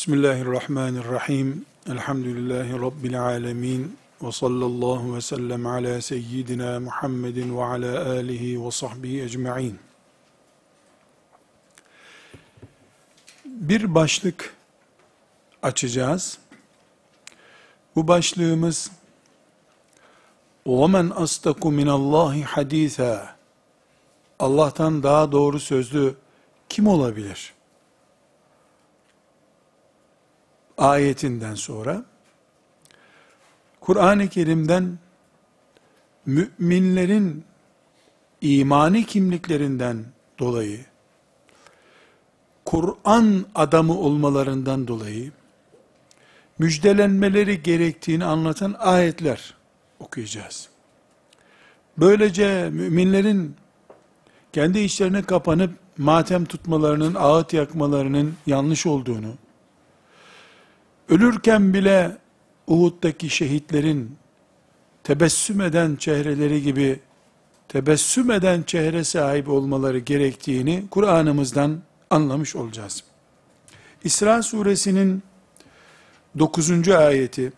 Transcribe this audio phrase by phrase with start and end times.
[0.00, 1.66] Bismillahirrahmanirrahim.
[1.90, 3.96] Elhamdülillahi Rabbil alemin.
[4.22, 9.78] Ve sallallahu ve sellem ala seyyidina Muhammedin ve ala alihi ve sahbihi ecma'in.
[13.44, 14.54] Bir başlık
[15.62, 16.38] açacağız.
[17.96, 18.90] Bu başlığımız
[20.66, 23.26] وَمَنْ أَصْدَقُ مِنَ اللّٰهِ حَد۪يثًا
[24.38, 26.14] Allah'tan daha doğru sözlü
[26.68, 27.52] kim olabilir?
[30.81, 32.05] Ayetinden sonra
[33.79, 34.99] Kur'an-ı Kerim'den
[36.25, 37.43] müminlerin
[38.41, 40.05] imani kimliklerinden
[40.39, 40.85] dolayı
[42.65, 45.31] Kur'an adamı olmalarından dolayı
[46.59, 49.53] müjdelenmeleri gerektiğini anlatan ayetler
[49.99, 50.69] okuyacağız.
[51.97, 53.55] Böylece müminlerin
[54.53, 59.33] kendi içlerine kapanıp matem tutmalarının, ağıt yakmalarının yanlış olduğunu,
[61.11, 62.17] ölürken bile
[62.67, 64.17] Uhud'daki şehitlerin
[65.03, 66.99] tebessüm eden çehreleri gibi
[67.67, 73.03] tebessüm eden çehre sahibi olmaları gerektiğini Kur'an'ımızdan anlamış olacağız.
[74.03, 75.23] İsra suresinin
[76.39, 76.89] 9.
[76.89, 77.53] ayeti,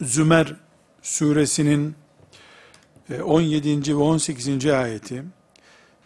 [0.00, 0.56] Zümer
[1.02, 1.94] suresinin
[3.24, 3.90] 17.
[3.90, 4.66] E, ve 18.
[4.66, 5.24] ayeti,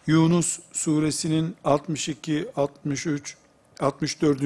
[0.07, 3.37] Yunus suresinin 62, 63,
[3.79, 4.43] 64.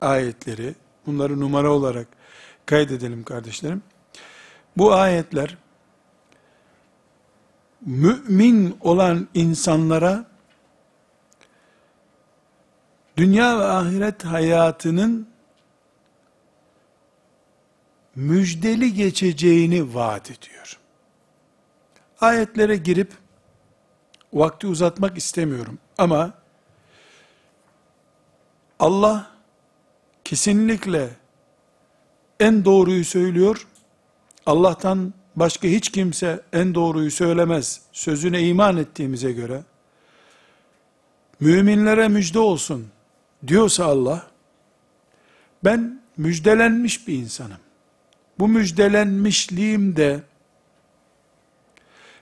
[0.00, 0.74] ayetleri,
[1.06, 2.06] bunları numara olarak
[2.66, 3.82] kaydedelim kardeşlerim.
[4.76, 5.56] Bu ayetler,
[7.80, 10.24] mümin olan insanlara,
[13.16, 15.28] dünya ve ahiret hayatının
[18.14, 20.78] müjdeli geçeceğini vaat ediyor.
[22.20, 23.12] Ayetlere girip
[24.32, 26.32] vakti uzatmak istemiyorum ama
[28.78, 29.33] Allah
[30.24, 31.10] kesinlikle
[32.40, 33.66] en doğruyu söylüyor.
[34.46, 37.80] Allah'tan başka hiç kimse en doğruyu söylemez.
[37.92, 39.62] Sözüne iman ettiğimize göre
[41.40, 42.86] müminlere müjde olsun
[43.46, 44.26] diyorsa Allah
[45.64, 47.58] ben müjdelenmiş bir insanım.
[48.38, 50.22] Bu müjdelenmişliğim de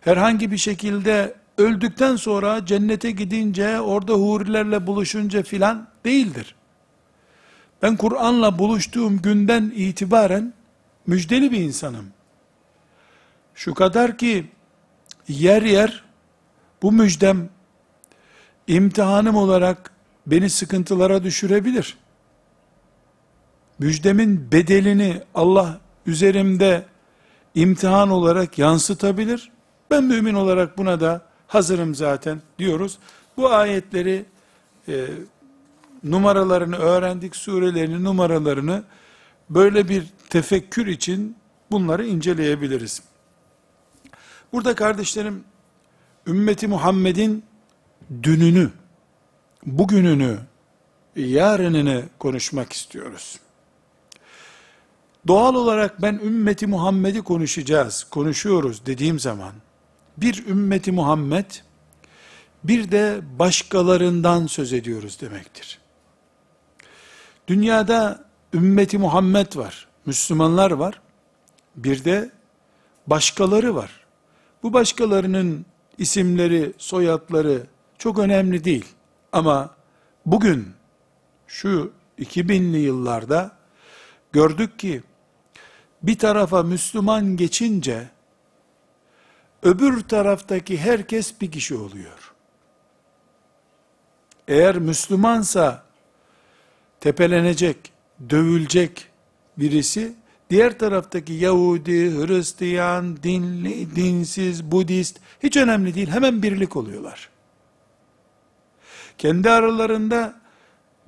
[0.01, 6.55] herhangi bir şekilde öldükten sonra cennete gidince orada hurilerle buluşunca filan değildir.
[7.83, 10.53] Ben Kur'an'la buluştuğum günden itibaren
[11.07, 12.07] müjdeli bir insanım.
[13.55, 14.47] Şu kadar ki
[15.29, 16.05] yer yer
[16.83, 17.49] bu müjdem
[18.67, 19.93] imtihanım olarak
[20.27, 21.99] beni sıkıntılara düşürebilir.
[23.79, 26.85] Müjdemin bedelini Allah üzerimde
[27.55, 29.51] imtihan olarak yansıtabilir.
[29.91, 32.99] Ben mümin olarak buna da hazırım zaten diyoruz.
[33.37, 34.25] Bu ayetleri
[34.89, 35.07] e,
[36.05, 38.83] numaralarını öğrendik, surelerini, numaralarını
[39.51, 41.37] böyle bir tefekkür için
[41.71, 43.03] bunları inceleyebiliriz.
[44.53, 45.45] Burada kardeşlerim,
[46.27, 47.45] ümmeti Muhammed'in
[48.23, 48.71] dününü,
[49.67, 50.39] bugününü,
[51.17, 53.39] yarınını konuşmak istiyoruz.
[55.27, 59.53] Doğal olarak ben ümmeti Muhammed'i konuşacağız, konuşuyoruz dediğim zaman,
[60.17, 61.51] bir ümmeti Muhammed,
[62.65, 65.82] bir de başkalarından söz ediyoruz demektir.
[67.49, 71.01] Dünyada ümmeti Muhammed var, Müslümanlar var,
[71.77, 72.31] bir de
[73.07, 73.91] başkaları var.
[74.63, 75.67] Bu başkalarının
[75.99, 77.67] isimleri, soyadları
[77.99, 78.87] çok önemli değil.
[79.33, 79.75] Ama
[80.27, 80.75] bugün
[81.47, 83.57] şu 2000'li yıllarda
[84.33, 85.03] gördük ki
[86.03, 88.09] bir tarafa Müslüman geçince
[89.63, 92.33] öbür taraftaki herkes bir kişi oluyor.
[94.49, 95.82] Eğer Müslümansa
[97.03, 97.93] tepelenecek,
[98.31, 99.09] dövülecek
[99.59, 100.15] birisi,
[100.51, 107.29] diğer taraftaki Yahudi, Hristiyan, dinli, dinsiz, Budist, hiç önemli değil, hemen birlik oluyorlar.
[109.19, 110.41] Kendi aralarında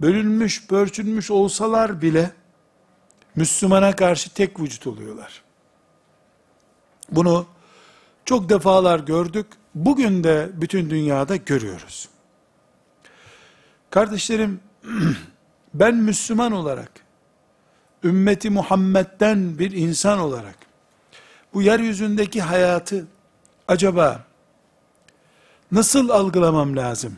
[0.01, 2.31] bölünmüş, pörçünmüş olsalar bile,
[3.37, 5.43] Müslümana karşı tek vücut oluyorlar.
[7.11, 7.47] Bunu
[8.25, 12.09] çok defalar gördük, bugün de bütün dünyada görüyoruz.
[13.91, 14.61] Kardeşlerim,
[15.75, 16.91] ben Müslüman olarak,
[18.05, 20.57] ümmeti Muhammed'den bir insan olarak,
[21.55, 23.07] bu yeryüzündeki hayatı
[23.69, 24.25] acaba
[25.73, 27.17] nasıl algılamam lazım?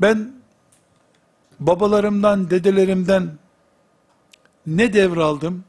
[0.00, 0.32] Ben
[1.60, 3.30] babalarımdan, dedelerimden
[4.66, 5.64] ne devraldım?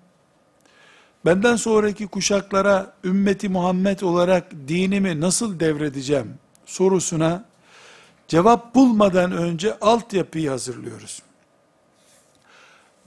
[1.26, 6.34] Benden sonraki kuşaklara ümmeti Muhammed olarak dinimi nasıl devredeceğim
[6.66, 7.46] sorusuna
[8.28, 11.27] cevap bulmadan önce altyapıyı hazırlıyoruz.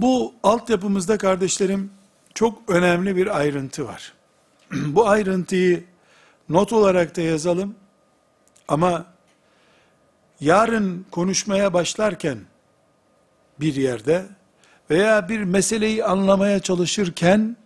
[0.00, 1.90] Bu altyapımızda kardeşlerim
[2.34, 4.12] çok önemli bir ayrıntı var.
[4.72, 5.84] Bu ayrıntıyı
[6.48, 7.74] not olarak da yazalım.
[8.68, 9.06] Ama
[10.40, 12.38] yarın konuşmaya başlarken
[13.60, 14.26] bir yerde
[14.90, 17.56] veya bir meseleyi anlamaya çalışırken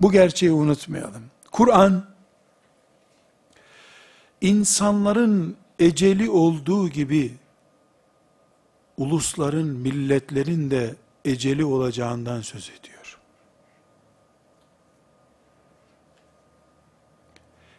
[0.00, 1.22] bu gerçeği unutmayalım.
[1.50, 2.04] Kur'an
[4.40, 7.34] insanların eceli olduğu gibi
[8.98, 10.94] ulusların, milletlerin de
[11.24, 13.18] eceli olacağından söz ediyor.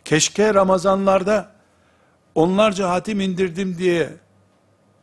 [0.05, 1.51] Keşke Ramazanlarda
[2.35, 4.09] onlarca hatim indirdim diye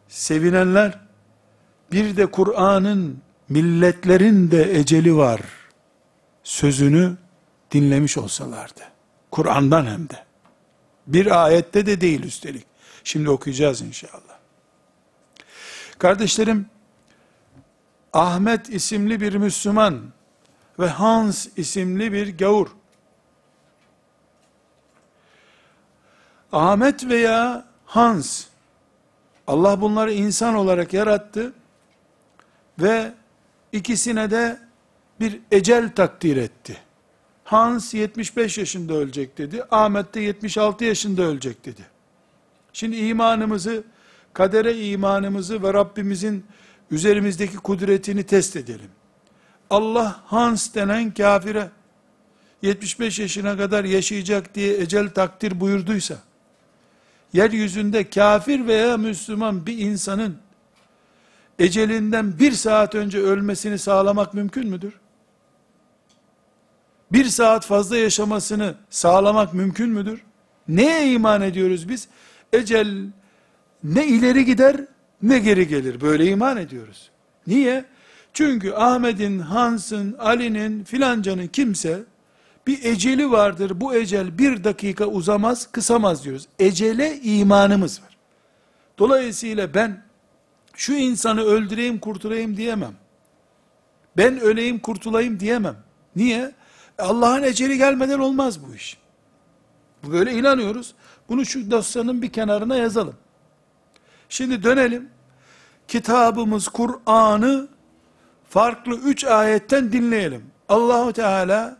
[0.08, 0.98] sevinenler,
[1.92, 5.40] bir de Kur'an'ın milletlerin de eceli var
[6.42, 7.16] sözünü
[7.70, 8.80] dinlemiş olsalardı.
[9.30, 10.24] Kur'an'dan hem de.
[11.06, 12.66] Bir ayette de değil üstelik.
[13.04, 14.38] Şimdi okuyacağız inşallah.
[15.98, 16.66] Kardeşlerim,
[18.12, 20.00] Ahmet isimli bir Müslüman
[20.78, 22.68] ve Hans isimli bir gavur.
[26.52, 28.46] Ahmet veya Hans,
[29.46, 31.52] Allah bunları insan olarak yarattı
[32.78, 33.12] ve
[33.72, 34.58] ikisine de
[35.20, 36.76] bir ecel takdir etti.
[37.44, 39.64] Hans 75 yaşında ölecek dedi.
[39.70, 41.82] Ahmet de 76 yaşında ölecek dedi.
[42.72, 43.84] Şimdi imanımızı,
[44.32, 46.46] kadere imanımızı ve Rabbimizin
[46.92, 48.90] üzerimizdeki kudretini test edelim.
[49.70, 51.70] Allah Hans denen kafire
[52.62, 56.16] 75 yaşına kadar yaşayacak diye ecel takdir buyurduysa,
[57.32, 60.36] yeryüzünde kafir veya Müslüman bir insanın
[61.58, 64.92] ecelinden bir saat önce ölmesini sağlamak mümkün müdür?
[67.12, 70.22] Bir saat fazla yaşamasını sağlamak mümkün müdür?
[70.68, 72.08] Neye iman ediyoruz biz?
[72.52, 73.06] Ecel
[73.84, 74.86] ne ileri gider
[75.22, 76.00] ne geri gelir.
[76.00, 77.10] Böyle iman ediyoruz.
[77.46, 77.84] Niye?
[78.32, 82.02] Çünkü Ahmet'in, Hans'ın, Ali'nin, filancanın kimse
[82.66, 83.80] bir eceli vardır.
[83.80, 86.48] Bu ecel bir dakika uzamaz, kısamaz diyoruz.
[86.58, 88.16] Ecele imanımız var.
[88.98, 90.02] Dolayısıyla ben
[90.74, 92.94] şu insanı öldüreyim, kurtulayım diyemem.
[94.16, 95.76] Ben öleyim, kurtulayım diyemem.
[96.16, 96.52] Niye?
[96.98, 98.98] Allah'ın eceli gelmeden olmaz bu iş.
[100.10, 100.94] Böyle inanıyoruz.
[101.28, 103.14] Bunu şu dosyanın bir kenarına yazalım.
[104.28, 105.08] Şimdi dönelim.
[105.92, 107.68] Kitabımız Kur'an'ı
[108.48, 110.46] farklı üç ayetten dinleyelim.
[110.68, 111.76] Allahu Teala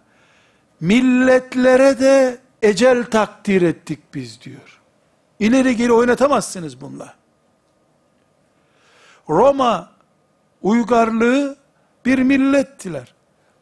[0.81, 4.81] milletlere de ecel takdir ettik biz diyor.
[5.39, 7.15] İleri geri oynatamazsınız bununla.
[9.29, 9.91] Roma
[10.63, 11.57] uygarlığı
[12.07, 13.15] bir millettiler.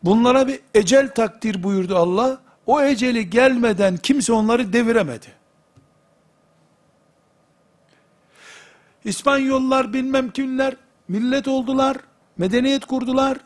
[0.02, 2.40] Bunlara bir ecel takdir buyurdu Allah.
[2.66, 5.39] O eceli gelmeden kimse onları deviremedi.
[9.04, 10.76] İspanyollar bilmem kimler
[11.08, 11.96] millet oldular,
[12.38, 13.38] medeniyet kurdular.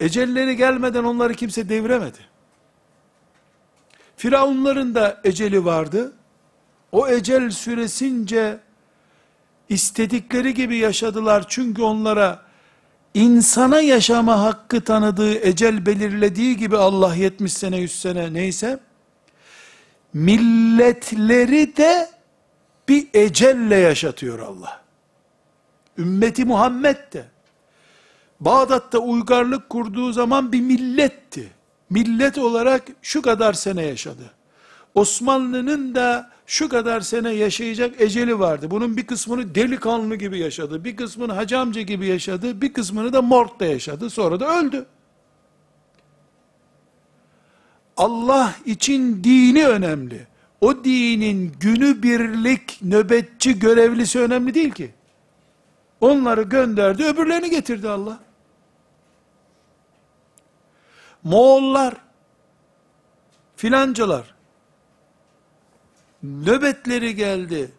[0.00, 2.18] Ecelleri gelmeden onları kimse deviremedi.
[4.16, 6.12] Firavunların da eceli vardı.
[6.92, 8.58] O ecel süresince
[9.68, 12.42] istedikleri gibi yaşadılar çünkü onlara
[13.14, 18.80] insana yaşama hakkı tanıdığı, ecel belirlediği gibi Allah 70 sene, 100 sene neyse,
[20.12, 22.10] milletleri de
[22.88, 24.83] bir ecelle yaşatıyor Allah.
[25.98, 27.24] Ümmeti Muhammed de,
[28.40, 31.52] Bağdat'ta uygarlık kurduğu zaman bir milletti.
[31.90, 34.30] Millet olarak şu kadar sene yaşadı.
[34.94, 38.70] Osmanlı'nın da şu kadar sene yaşayacak eceli vardı.
[38.70, 43.64] Bunun bir kısmını delikanlı gibi yaşadı, bir kısmını hacamcı gibi yaşadı, bir kısmını da morgda
[43.64, 44.86] yaşadı, sonra da öldü.
[47.96, 50.26] Allah için dini önemli.
[50.60, 54.90] O dinin günü birlik nöbetçi görevlisi önemli değil ki.
[56.04, 58.18] Onları gönderdi, öbürlerini getirdi Allah.
[61.22, 61.94] Moğollar,
[63.56, 64.34] filancalar,
[66.22, 67.72] nöbetleri geldi.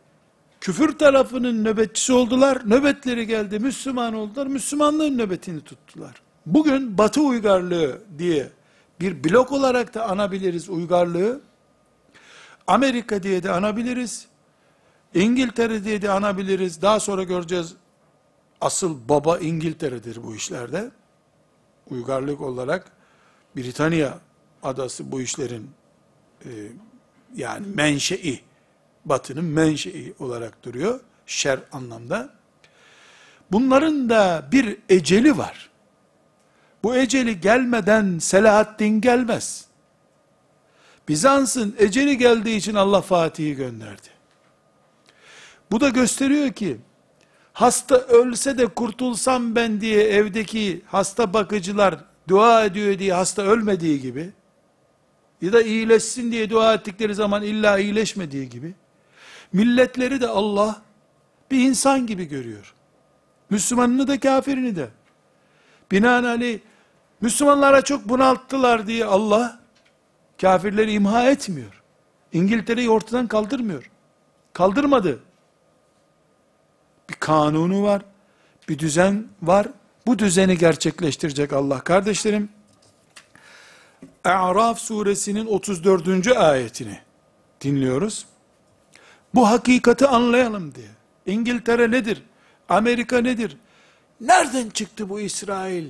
[0.61, 2.61] Küfür tarafının nöbetçisi oldular.
[2.65, 3.59] Nöbetleri geldi.
[3.59, 4.47] Müslüman oldular.
[4.47, 6.21] Müslümanlığın nöbetini tuttular.
[6.45, 8.49] Bugün Batı uygarlığı diye
[8.99, 11.41] bir blok olarak da anabiliriz uygarlığı.
[12.67, 14.27] Amerika diye de anabiliriz.
[15.13, 16.81] İngiltere diye de anabiliriz.
[16.81, 17.75] Daha sonra göreceğiz.
[18.65, 20.91] Asıl baba İngiltere'dir bu işlerde.
[21.89, 22.91] Uygarlık olarak
[23.55, 24.19] Britanya
[24.63, 25.71] adası bu işlerin
[26.45, 26.49] e,
[27.35, 28.41] yani menşei,
[29.05, 32.29] batının menşei olarak duruyor, şer anlamda.
[33.51, 35.69] Bunların da bir eceli var.
[36.83, 39.65] Bu eceli gelmeden Selahaddin gelmez.
[41.07, 44.07] Bizans'ın eceli geldiği için Allah Fatih'i gönderdi.
[45.71, 46.77] Bu da gösteriyor ki,
[47.55, 51.95] hasta ölse de kurtulsam ben diye evdeki hasta bakıcılar
[52.27, 54.29] dua ediyor diye hasta ölmediği gibi,
[55.41, 58.73] ya da iyileşsin diye dua ettikleri zaman illa iyileşmediği gibi,
[59.53, 60.81] milletleri de Allah
[61.51, 62.73] bir insan gibi görüyor.
[63.49, 64.87] Müslümanını da kafirini de.
[65.91, 66.59] Binaenaleyh
[67.21, 69.59] Müslümanlara çok bunalttılar diye Allah
[70.41, 71.81] kafirleri imha etmiyor.
[72.33, 73.91] İngiltere'yi ortadan kaldırmıyor.
[74.53, 75.19] Kaldırmadı.
[77.09, 78.01] Bir kanunu var,
[78.69, 79.67] bir düzen var.
[80.07, 81.79] Bu düzeni gerçekleştirecek Allah.
[81.79, 82.49] Kardeşlerim,
[84.23, 86.27] A'raf suresinin 34.
[86.27, 86.99] ayetini
[87.61, 88.25] dinliyoruz.
[89.35, 90.87] Bu hakikati anlayalım diye.
[91.25, 92.23] İngiltere nedir?
[92.69, 93.57] Amerika nedir?
[94.21, 95.87] Nereden çıktı bu İsrail?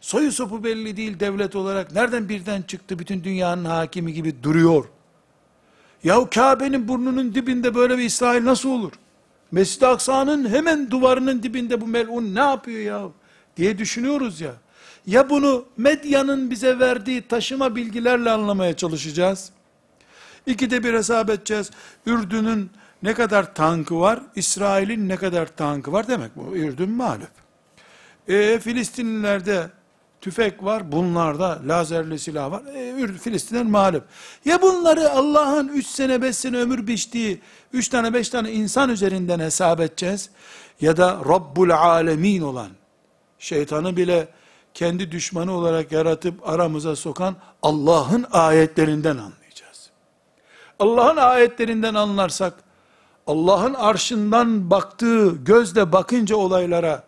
[0.00, 1.92] Soyu sopu belli değil devlet olarak.
[1.92, 4.84] Nereden birden çıktı bütün dünyanın hakimi gibi duruyor?
[6.04, 8.92] Yahu Kabe'nin burnunun dibinde böyle bir İsrail nasıl olur?
[9.54, 13.08] Mescid-i Aksa'nın hemen duvarının dibinde bu melun ne yapıyor ya?
[13.56, 14.52] Diye düşünüyoruz ya.
[15.06, 19.50] Ya bunu medyanın bize verdiği taşıma bilgilerle anlamaya çalışacağız.
[20.46, 21.70] İkide bir hesap edeceğiz.
[22.06, 22.70] Ürdün'ün
[23.02, 26.56] ne kadar tankı var, İsrail'in ne kadar tankı var demek bu.
[26.56, 27.30] Ürdün mağlup.
[28.28, 29.70] E, Filistinlilerde
[30.24, 32.62] tüfek var, bunlarda lazerli silah var.
[32.74, 34.04] E, Filistinler mağlup.
[34.44, 37.40] Ya bunları Allah'ın 3 sene 5 sene ömür biçtiği
[37.72, 40.30] 3 tane 5 tane insan üzerinden hesap edeceğiz.
[40.80, 42.68] Ya da Rabbul Alemin olan,
[43.38, 44.28] şeytanı bile
[44.74, 49.90] kendi düşmanı olarak yaratıp aramıza sokan Allah'ın ayetlerinden anlayacağız.
[50.78, 52.54] Allah'ın ayetlerinden anlarsak,
[53.26, 57.02] Allah'ın arşından baktığı gözle bakınca olaylara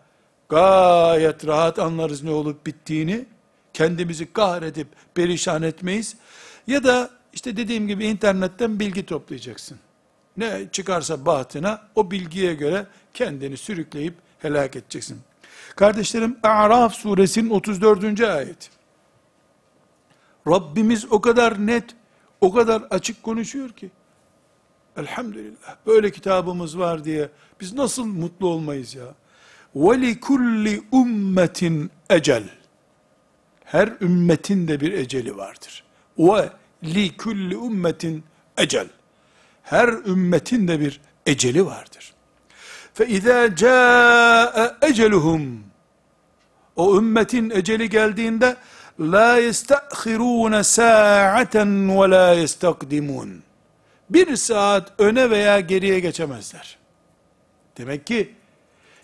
[0.49, 3.25] gayet rahat anlarız ne olup bittiğini.
[3.73, 6.15] Kendimizi kahredip perişan etmeyiz.
[6.67, 9.77] Ya da işte dediğim gibi internetten bilgi toplayacaksın.
[10.37, 15.17] Ne çıkarsa batına o bilgiye göre kendini sürükleyip helak edeceksin.
[15.75, 18.21] Kardeşlerim A'raf suresinin 34.
[18.21, 18.69] ayet.
[20.47, 21.85] Rabbimiz o kadar net,
[22.41, 23.91] o kadar açık konuşuyor ki.
[24.97, 25.75] Elhamdülillah.
[25.85, 27.29] Böyle kitabımız var diye
[27.61, 29.05] biz nasıl mutlu olmayız ya?
[29.76, 32.44] وَلِكُلِّ ummetin ecel.
[33.64, 35.84] Her ümmetin de bir eceli vardır.
[36.18, 36.48] Ve
[36.84, 38.24] li kulli ummetin
[38.56, 38.86] ecel.
[39.62, 42.12] Her ümmetin de bir eceli vardır.
[42.94, 45.64] Fe izâ câe eceluhum.
[46.76, 48.56] O ümmetin eceli geldiğinde
[49.00, 53.42] la yestahirûne sa'aten ve la yestakdimun.
[54.10, 56.78] Bir saat öne veya geriye geçemezler.
[57.78, 58.34] Demek ki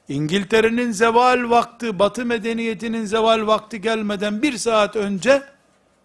[0.09, 5.43] İngiltere'nin zeval vakti, batı medeniyetinin zeval vakti gelmeden bir saat önce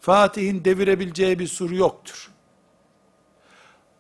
[0.01, 2.31] Fatih'in devirebileceği bir sur yoktur.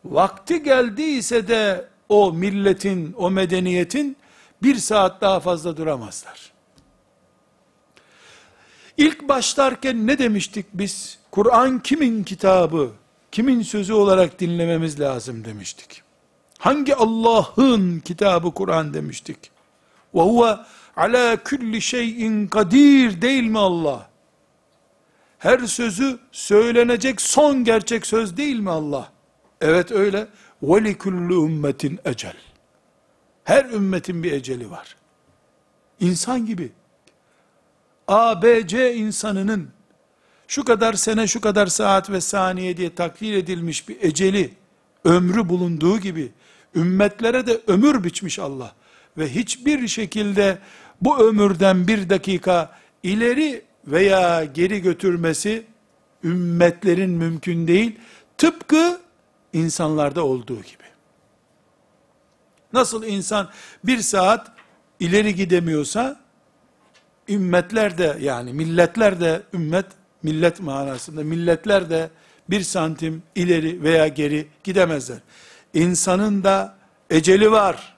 [0.05, 4.17] Vakti geldiyse de o milletin, o medeniyetin
[4.63, 6.53] bir saat daha fazla duramazlar.
[8.97, 11.19] İlk başlarken ne demiştik biz?
[11.31, 12.91] Kur'an kimin kitabı,
[13.33, 16.03] kimin sözü olarak dinlememiz lazım demiştik.
[16.59, 19.58] Hangi Allah'ın kitabı Kur'an demiştik.
[20.15, 20.57] Ve huve
[20.97, 24.09] ala kulli şeyin kadir değil mi Allah?
[25.39, 29.13] Her sözü söylenecek son gerçek söz değil mi Allah?
[29.61, 30.27] Evet öyle.
[30.63, 32.37] Ve li kulli ümmetin ecel.
[33.45, 34.97] Her ümmetin bir eceli var.
[36.01, 36.73] İnsan gibi.
[38.09, 39.69] A, B, C insanının
[40.49, 44.55] şu kadar sene, şu kadar saat ve saniye diye takdir edilmiş bir eceli,
[45.05, 46.33] ömrü bulunduğu gibi,
[46.75, 48.75] ümmetlere de ömür biçmiş Allah.
[49.19, 50.59] Ve hiçbir şekilde
[51.01, 55.65] bu ömürden bir dakika ileri veya geri götürmesi,
[56.25, 57.99] ümmetlerin mümkün değil.
[58.39, 59.01] Tıpkı
[59.53, 60.89] insanlarda olduğu gibi.
[62.73, 63.51] Nasıl insan
[63.85, 64.53] bir saat
[65.01, 66.21] ileri gidemiyorsa,
[67.29, 69.87] ümmetler de yani milletler de ümmet
[70.23, 72.11] millet manasında milletler de
[72.51, 75.19] bir santim ileri veya geri gidemezler.
[75.75, 76.77] İnsanın da
[77.11, 77.98] eceli var.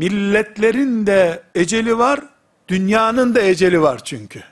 [0.00, 2.20] Milletlerin de eceli var.
[2.68, 4.42] Dünyanın da eceli var çünkü.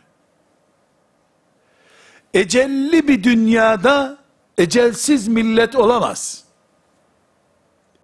[2.35, 4.19] Ecelli bir dünyada
[4.59, 6.45] ecelsiz millet olamaz.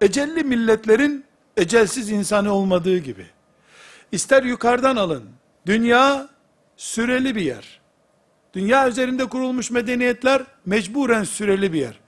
[0.01, 1.25] Ecelli milletlerin
[1.57, 3.25] ecelsiz insanı olmadığı gibi.
[4.11, 5.23] İster yukarıdan alın.
[5.65, 6.29] Dünya
[6.77, 7.81] süreli bir yer.
[8.53, 11.99] Dünya üzerinde kurulmuş medeniyetler mecburen süreli bir yer.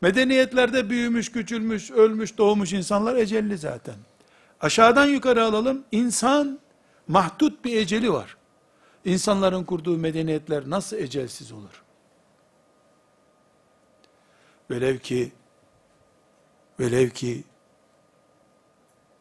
[0.00, 3.94] Medeniyetlerde büyümüş, küçülmüş, ölmüş, doğmuş insanlar ecelli zaten.
[4.66, 5.84] Aşağıdan yukarı alalım.
[5.92, 6.58] İnsan
[7.08, 8.36] mahdut bir eceli var.
[9.04, 11.82] İnsanların kurduğu medeniyetler nasıl ecelsiz olur?
[14.70, 15.32] Velev ki
[16.80, 17.44] velev ki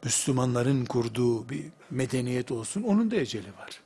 [0.04, 3.82] Müslümanların kurduğu bir medeniyet olsun, onun da eceli var.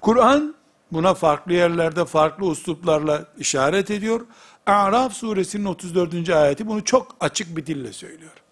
[0.00, 0.54] Kur'an
[0.92, 4.26] buna farklı yerlerde farklı usluplarla işaret ediyor.
[4.66, 6.30] A'raf suresinin 34.
[6.30, 8.45] ayeti bunu çok açık bir dille söylüyor.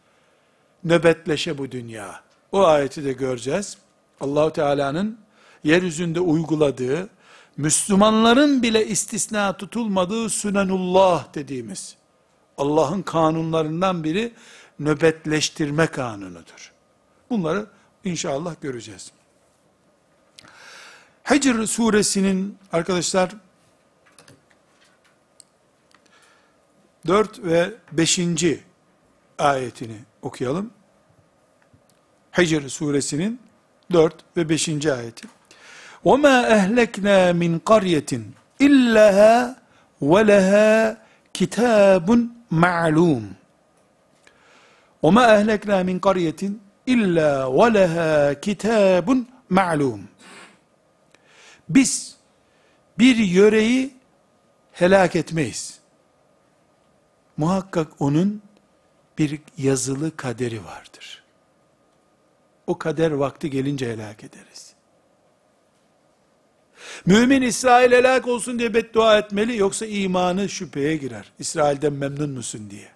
[0.85, 2.21] Nöbetleşe bu dünya.
[2.53, 3.79] O ayeti de göreceğiz.
[4.21, 5.19] Allahu Teala'nın
[5.65, 7.09] yeryüzünde uyguladığı,
[7.57, 11.97] Müslümanların bile istisna tutulmadığı sünenullah dediğimiz,
[12.59, 14.33] Allah'ın kanunlarından biri
[14.79, 16.73] nöbetleştirme kanunudur.
[17.31, 17.67] Bunları
[18.05, 19.13] inşallah göreceğiz.
[21.31, 23.31] Hicr suresinin arkadaşlar
[27.07, 28.21] 4 ve 5
[29.38, 30.72] ayetini okuyalım.
[32.38, 33.40] Hicr suresinin
[33.92, 34.86] 4 ve 5.
[34.86, 35.28] ayeti.
[36.06, 38.12] وَمَا اَهْلَكْنَا مِنْ قَرْيَةٍ
[38.68, 39.56] اِلَّهَا
[40.02, 40.98] وَلَهَا
[41.38, 42.08] كِتَابٌ
[42.52, 43.24] مَعْلُومٌ
[45.04, 46.42] وَمَا اَهْلَكْنَا مِنْ قَرْيَةٍ
[46.94, 49.08] اِلَّا وَلَهَا كِتَابٌ
[49.50, 50.02] مَعْلُومٌ
[51.70, 52.16] Biz
[53.00, 53.94] bir yöreyi
[54.72, 55.80] helak etmeyiz.
[57.38, 58.42] Muhakkak onun
[59.19, 61.25] bir yazılı kaderi vardır.
[62.67, 64.75] O kader vakti gelince helak ederiz.
[67.07, 71.33] Mümin İsrail helak olsun diye beddua etmeli yoksa imanı şüpheye girer.
[71.39, 72.89] İsrail'den memnun musun diye.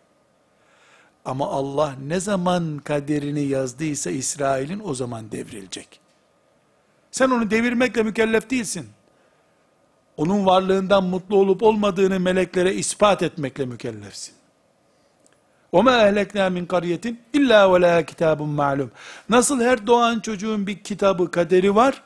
[1.25, 6.01] Ama Allah ne zaman kaderini yazdıysa İsrail'in o zaman devrilecek.
[7.11, 8.89] Sen onu devirmekle mükellef değilsin.
[10.17, 14.38] Onun varlığından mutlu olup olmadığını meleklere ispat etmekle mükellefsin.
[15.74, 17.06] وَمَا اَهْلَكْنَا مِنْ قَرْيَةٍ
[17.38, 18.92] اِلَّا وَلَا كِتَابٌ malum.
[19.30, 22.04] Nasıl her doğan çocuğun bir kitabı, kaderi var,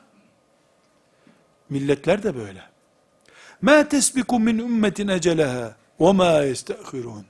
[1.70, 2.62] milletler de böyle.
[3.64, 7.22] مَا تَسْبِكُ مِنْ اُمَّةٍ اَجَلَهَا وَمَا يَسْتَأْخِرُونَ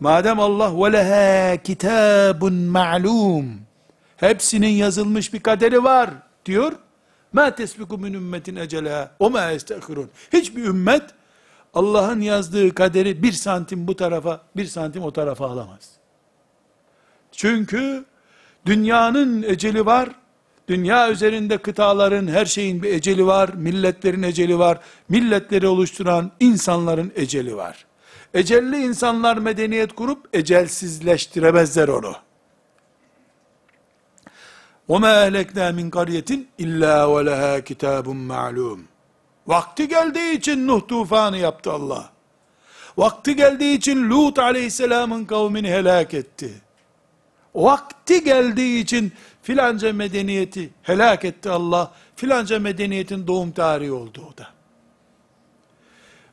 [0.00, 3.60] Madem Allah وَلَهَا kitabun ma'lum
[4.16, 6.10] hepsinin yazılmış bir kaderi var
[6.46, 6.72] diyor.
[7.34, 11.02] مَا تَسْبِكُ مِنْ اُمَّةٍ اَجَلَهَا وَمَا يَسْتَأْخِرُونَ Hiçbir ümmet
[11.74, 15.90] Allah'ın yazdığı kaderi bir santim bu tarafa, bir santim o tarafa alamaz.
[17.32, 18.04] Çünkü
[18.66, 20.08] dünyanın eceli var,
[20.68, 27.56] dünya üzerinde kıtaların, her şeyin bir eceli var, milletlerin eceli var, milletleri oluşturan insanların eceli
[27.56, 27.86] var.
[28.34, 32.14] Ecelli insanlar medeniyet kurup ecelsizleştiremezler onu.
[34.88, 36.30] وَمَا اَهْلَكْنَا مِنْ قَرْيَةٍ
[36.64, 38.80] اِلَّا وَلَهَا كِتَابٌ مَعْلُومٌ
[39.47, 42.09] Vakti geldiği için Nuh tufanı yaptı Allah.
[42.97, 46.61] Vakti geldiği için Lut aleyhisselamın kavmini helak etti.
[47.55, 49.11] Vakti geldiği için
[49.43, 51.91] filanca medeniyeti helak etti Allah.
[52.15, 54.47] Filanca medeniyetin doğum tarihi oldu o da.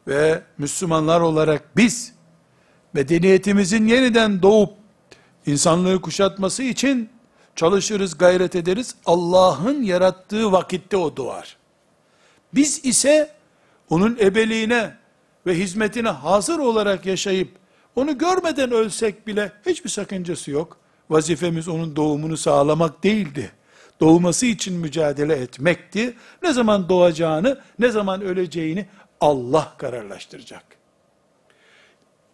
[0.09, 2.13] Ve Müslümanlar olarak biz
[2.93, 4.75] medeniyetimizin yeniden doğup
[5.47, 7.11] insanlığı kuşatması için
[7.57, 8.95] çalışırız, gayret ederiz.
[9.07, 11.57] Allah'ın yarattığı vakitte o doğar.
[12.55, 13.31] Biz ise
[13.91, 14.95] onun ebeliğine
[15.47, 17.49] ve hizmetine hazır olarak yaşayıp
[17.97, 20.77] onu görmeden ölsek bile hiçbir sakıncası yok.
[21.11, 23.53] Vazifemiz onun doğumunu sağlamak değildi.
[24.01, 26.17] Doğması için mücadele etmekti.
[26.43, 28.87] Ne zaman doğacağını, ne zaman öleceğini
[29.21, 30.65] Allah kararlaştıracak.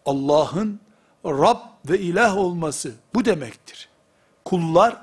[0.05, 0.79] Allah'ın
[1.25, 1.57] Rab
[1.89, 3.89] ve ilah olması bu demektir.
[4.45, 4.97] Kullar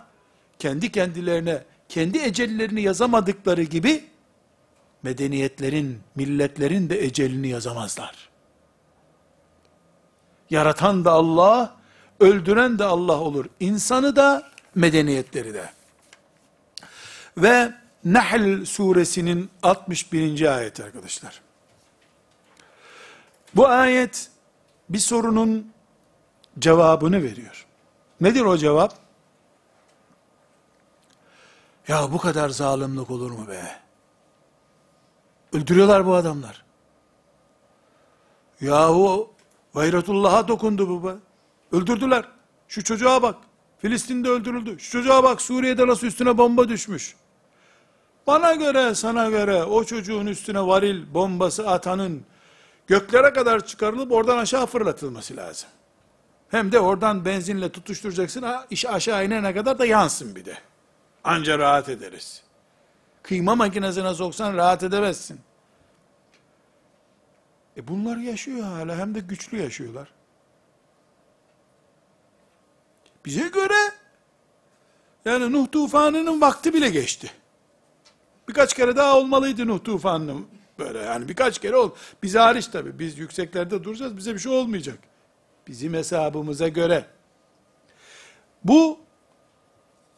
[0.58, 4.04] kendi kendilerine kendi ecellerini yazamadıkları gibi
[5.02, 8.28] medeniyetlerin, milletlerin de ecelini yazamazlar.
[10.50, 11.76] Yaratan da Allah,
[12.20, 13.46] öldüren de Allah olur.
[13.60, 15.70] İnsanı da, medeniyetleri de.
[17.36, 17.72] Ve
[18.04, 20.56] Nahl suresinin 61.
[20.56, 21.40] ayeti arkadaşlar.
[23.56, 24.30] Bu ayet
[24.90, 25.72] bir sorunun
[26.58, 27.66] cevabını veriyor.
[28.20, 28.98] Nedir o cevap?
[31.88, 33.87] Ya bu kadar zalimlik olur mu be?
[35.52, 36.64] Öldürüyorlar bu adamlar.
[38.60, 39.30] Yahu
[39.74, 41.14] gayretullah'a dokundu bu be.
[41.72, 42.24] Öldürdüler.
[42.68, 43.36] Şu çocuğa bak.
[43.78, 44.78] Filistin'de öldürüldü.
[44.78, 47.16] Şu çocuğa bak Suriye'de nasıl üstüne bomba düşmüş.
[48.26, 52.22] Bana göre, sana göre o çocuğun üstüne varil bombası atanın
[52.86, 55.68] göklere kadar çıkarılıp oradan aşağı fırlatılması lazım.
[56.48, 60.58] Hem de oradan benzinle tutuşturacaksın, iş aşağı inene kadar da yansın bir de.
[61.24, 62.42] Anca rahat ederiz.
[63.28, 65.40] Kıyma makinesine soksan rahat edemezsin.
[67.76, 70.08] E bunlar yaşıyor hala hem de güçlü yaşıyorlar.
[73.24, 73.92] Bize göre
[75.24, 77.30] yani Nuh tufanının vakti bile geçti.
[78.48, 80.46] Birkaç kere daha olmalıydı Nuh tufanının
[80.78, 81.90] böyle yani birkaç kere ol.
[82.22, 84.98] Biz hariç tabi biz yükseklerde duracağız bize bir şey olmayacak.
[85.66, 87.04] Bizim hesabımıza göre.
[88.64, 89.07] Bu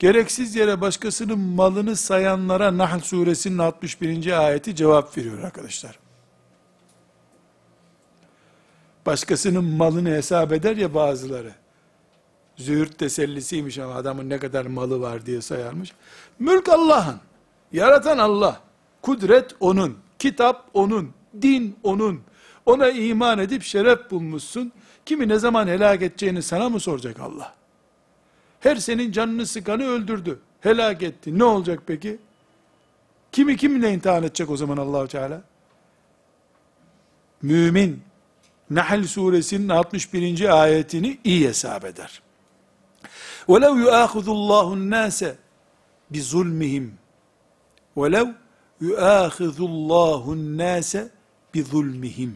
[0.00, 4.46] gereksiz yere başkasının malını sayanlara Nahl suresinin 61.
[4.46, 5.98] ayeti cevap veriyor arkadaşlar.
[9.06, 11.54] Başkasının malını hesap eder ya bazıları.
[12.56, 15.92] Züğürt tesellisiymiş ama adamın ne kadar malı var diye sayarmış.
[16.38, 17.20] Mülk Allah'ın.
[17.72, 18.60] Yaratan Allah.
[19.02, 19.98] Kudret onun.
[20.18, 21.10] Kitap onun.
[21.42, 22.20] Din onun.
[22.66, 24.72] Ona iman edip şeref bulmuşsun.
[25.06, 27.59] Kimi ne zaman helak edeceğini sana mı soracak Allah?
[28.59, 30.39] Her senin canını sıkanı öldürdü.
[30.61, 31.39] Helak etti.
[31.39, 32.17] Ne olacak peki?
[33.31, 35.41] Kimi kimle imtihan edecek o zaman Allahu Teala?
[37.41, 38.01] Mümin
[38.69, 40.61] Nahl suresinin 61.
[40.61, 42.21] ayetini iyi hesap eder.
[43.47, 45.19] وَلَوْ يُؤَاخُذُ اللّٰهُ النَّاسَ
[46.13, 46.85] بِظُلْمِهِمْ
[47.97, 48.27] وَلَوْ
[48.81, 50.91] يُؤَاخِذُ اللّٰهُ النَّاسَ
[51.53, 52.31] بِظُلْمِهِمْ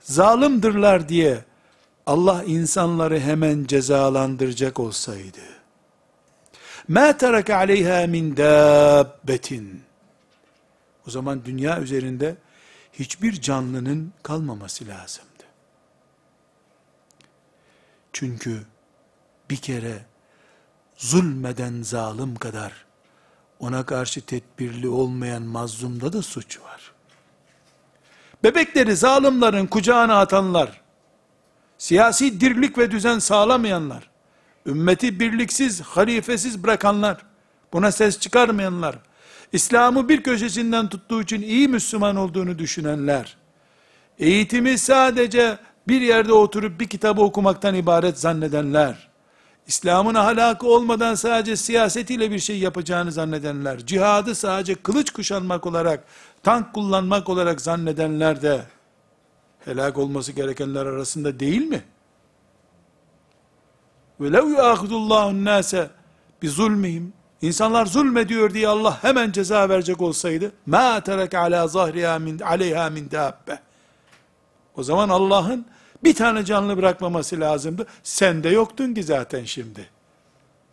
[0.00, 1.44] Zalimdirler diye
[2.06, 5.40] Allah insanları hemen cezalandıracak olsaydı,
[6.90, 9.76] مَا تَرَكَ عَلَيْهَا مِنْ دَابَّةٍ
[11.06, 12.36] O zaman dünya üzerinde
[12.92, 15.44] hiçbir canlının kalmaması lazımdı.
[18.12, 18.62] Çünkü
[19.50, 20.04] bir kere
[20.96, 22.72] zulmeden zalim kadar
[23.60, 26.92] ona karşı tedbirli olmayan mazlumda da suç var.
[28.44, 30.80] Bebekleri zalimlerin kucağına atanlar,
[31.77, 34.09] siyasi dirlik ve düzen sağlamayanlar,
[34.65, 37.17] ümmeti birliksiz, halifesiz bırakanlar,
[37.73, 38.95] buna ses çıkarmayanlar,
[39.53, 43.37] İslam'ı bir köşesinden tuttuğu için iyi Müslüman olduğunu düşünenler,
[44.19, 49.07] eğitimi sadece bir yerde oturup bir kitabı okumaktan ibaret zannedenler,
[49.67, 56.03] İslam'ın ahlakı olmadan sadece siyasetiyle bir şey yapacağını zannedenler, cihadı sadece kılıç kuşanmak olarak,
[56.43, 58.61] tank kullanmak olarak zannedenler de,
[59.66, 61.84] helak olması gerekenler arasında değil mi?
[64.20, 65.88] وَلَوْ يُآخُذُ اللّٰهُ النَّاسَ
[66.42, 67.06] بِظُلْمِهِمْ
[67.42, 73.08] İnsanlar zulmediyor diye Allah hemen ceza verecek olsaydı, مَا تَرَكَ عَلَى ظَهْرِهَا مِنْ عَلَيْهَا مِنْ
[73.08, 73.58] دَابَّةِ
[74.76, 75.66] O zaman Allah'ın
[76.04, 77.86] bir tane canlı bırakmaması lazımdı.
[78.02, 79.88] Sen de yoktun ki zaten şimdi.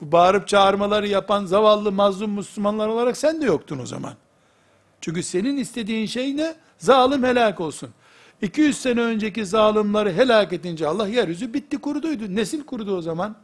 [0.02, 4.14] Bu bağırıp çağırmaları yapan zavallı mazlum Müslümanlar olarak sen de yoktun o zaman.
[5.02, 6.56] Çünkü senin istediğin şey ne?
[6.78, 7.90] Zalim helak olsun.
[8.43, 12.35] 200 sene önceki zalimleri helak edince Allah yeryüzü bitti kuruduydu.
[12.37, 13.37] Nesil kurudu o zaman.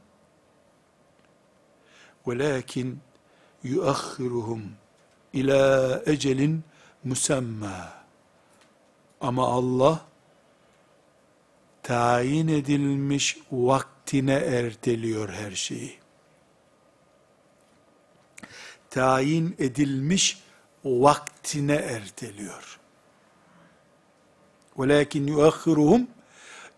[2.27, 2.99] Velakin
[3.63, 4.63] yuakhiruhum
[5.33, 6.65] ila ecelin
[7.05, 7.93] musamma.
[9.21, 10.01] Ama Allah
[11.83, 15.99] tayin edilmiş vaktine erteliyor her şeyi.
[18.91, 20.43] Tayin edilmiş
[20.85, 22.80] vaktine erteliyor.
[24.81, 26.07] Velakin yuakhiruhum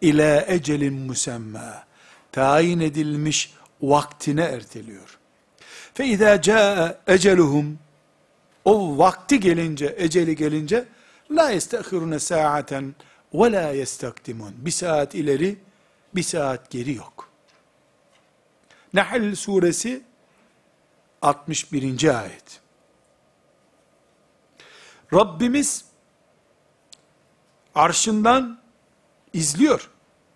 [0.00, 1.84] ila ecelin musemma.
[2.32, 5.18] Tayin edilmiş vaktine erteliyor.
[5.94, 7.78] Fe izâ câe.
[8.64, 10.84] O vakti gelince, eceli gelince,
[11.30, 12.94] la yestehirune sa'aten
[13.34, 14.52] ve la.
[14.56, 15.58] Bir saat ileri,
[16.14, 17.28] bir saat geri yok.
[18.94, 20.02] Nahl suresi
[21.22, 22.20] 61.
[22.20, 22.60] ayet.
[25.14, 25.84] Rabbimiz
[27.74, 28.58] arşından
[29.32, 29.90] izliyor.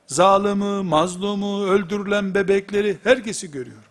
[0.07, 3.83] Zalimi, mazlumu, öldürülen bebekleri herkesi görüyor.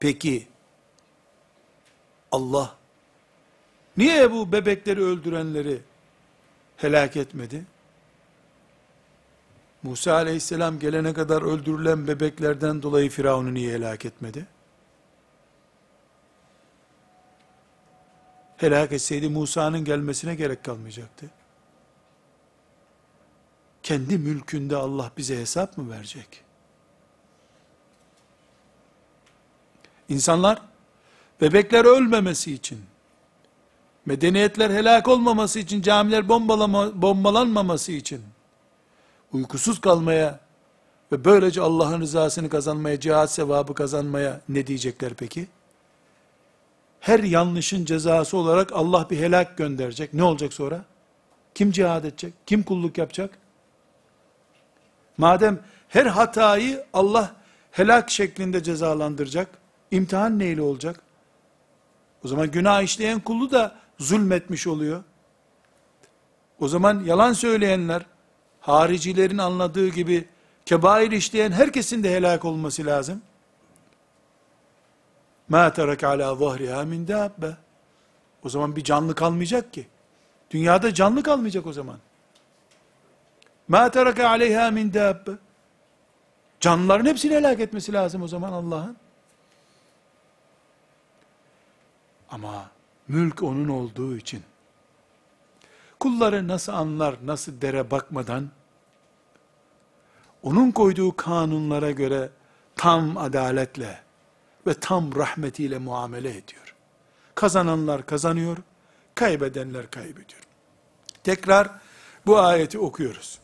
[0.00, 0.46] Peki
[2.32, 2.74] Allah
[3.96, 5.80] niye bu bebekleri öldürenleri
[6.76, 7.64] helak etmedi?
[9.82, 14.46] Musa aleyhisselam gelene kadar öldürülen bebeklerden dolayı Firavun'u niye helak etmedi?
[18.56, 21.26] Helak etseydi Musa'nın gelmesine gerek kalmayacaktı.
[23.82, 26.44] Kendi mülkünde Allah bize hesap mı verecek?
[30.08, 30.62] İnsanlar
[31.40, 32.80] bebekler ölmemesi için,
[34.06, 38.22] medeniyetler helak olmaması için, camiler bombalama, bombalanmaması için,
[39.32, 40.40] uykusuz kalmaya
[41.12, 45.48] ve böylece Allah'ın rızasını kazanmaya, cihat sevabı kazanmaya ne diyecekler peki?
[47.00, 50.14] Her yanlışın cezası olarak Allah bir helak gönderecek.
[50.14, 50.84] Ne olacak sonra?
[51.54, 52.34] Kim cihad edecek?
[52.46, 53.38] Kim kulluk yapacak?
[55.18, 57.34] Madem her hatayı Allah
[57.70, 59.48] helak şeklinde cezalandıracak,
[59.90, 61.00] imtihan neyle olacak?
[62.24, 65.04] O zaman günah işleyen kullu da zulmetmiş oluyor.
[66.60, 68.02] O zaman yalan söyleyenler,
[68.60, 70.28] haricilerin anladığı gibi
[70.66, 73.22] kebair işleyen herkesin de helak olması lazım.
[75.51, 77.53] مَا تَرَكَ عَلَى ظَهْرِهَا مِنْ دَابَّ
[78.43, 79.87] O zaman bir canlı kalmayacak ki.
[80.51, 81.97] Dünyada canlı kalmayacak o zaman.
[83.69, 85.37] مَا تَرَكَ عَلَيْهَا مِنْ دَابَّ
[86.59, 88.97] Canlıların hepsini helak etmesi lazım o zaman Allah'ın.
[92.29, 92.69] Ama
[93.07, 94.43] mülk onun olduğu için
[95.99, 98.49] kulları nasıl anlar, nasıl dere bakmadan
[100.43, 102.29] onun koyduğu kanunlara göre
[102.75, 104.01] tam adaletle
[104.67, 106.75] ve tam rahmetiyle muamele ediyor.
[107.35, 108.57] Kazananlar kazanıyor,
[109.15, 110.41] kaybedenler kaybediyor.
[111.23, 111.69] Tekrar
[112.25, 113.39] bu ayeti okuyoruz.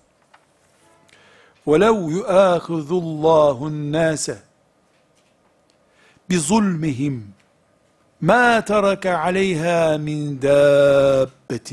[1.68, 4.26] وَلَوْ يُؤَاخِذُ اللّٰهُ النَّاسَ
[6.30, 7.16] بِظُلْمِهِمْ
[8.22, 11.70] مَا تَرَكَ عَلَيْهَا مِنْ دَابَّةٍ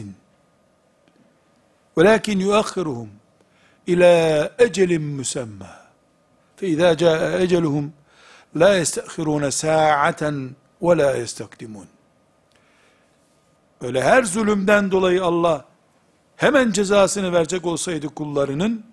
[1.96, 3.08] وَلَكِنْ يُؤَخِّرُهُمْ
[3.88, 4.12] إِلَى
[4.60, 5.74] أَجَلٍ مُسَمَّى
[6.58, 7.86] فَإِذَا جَاءَ أَجَلُهُمْ
[8.55, 11.87] la yestehirune sa'aten ve la yestekdimun.
[13.81, 15.65] Öyle her zulümden dolayı Allah
[16.35, 18.83] hemen cezasını verecek olsaydı kullarının,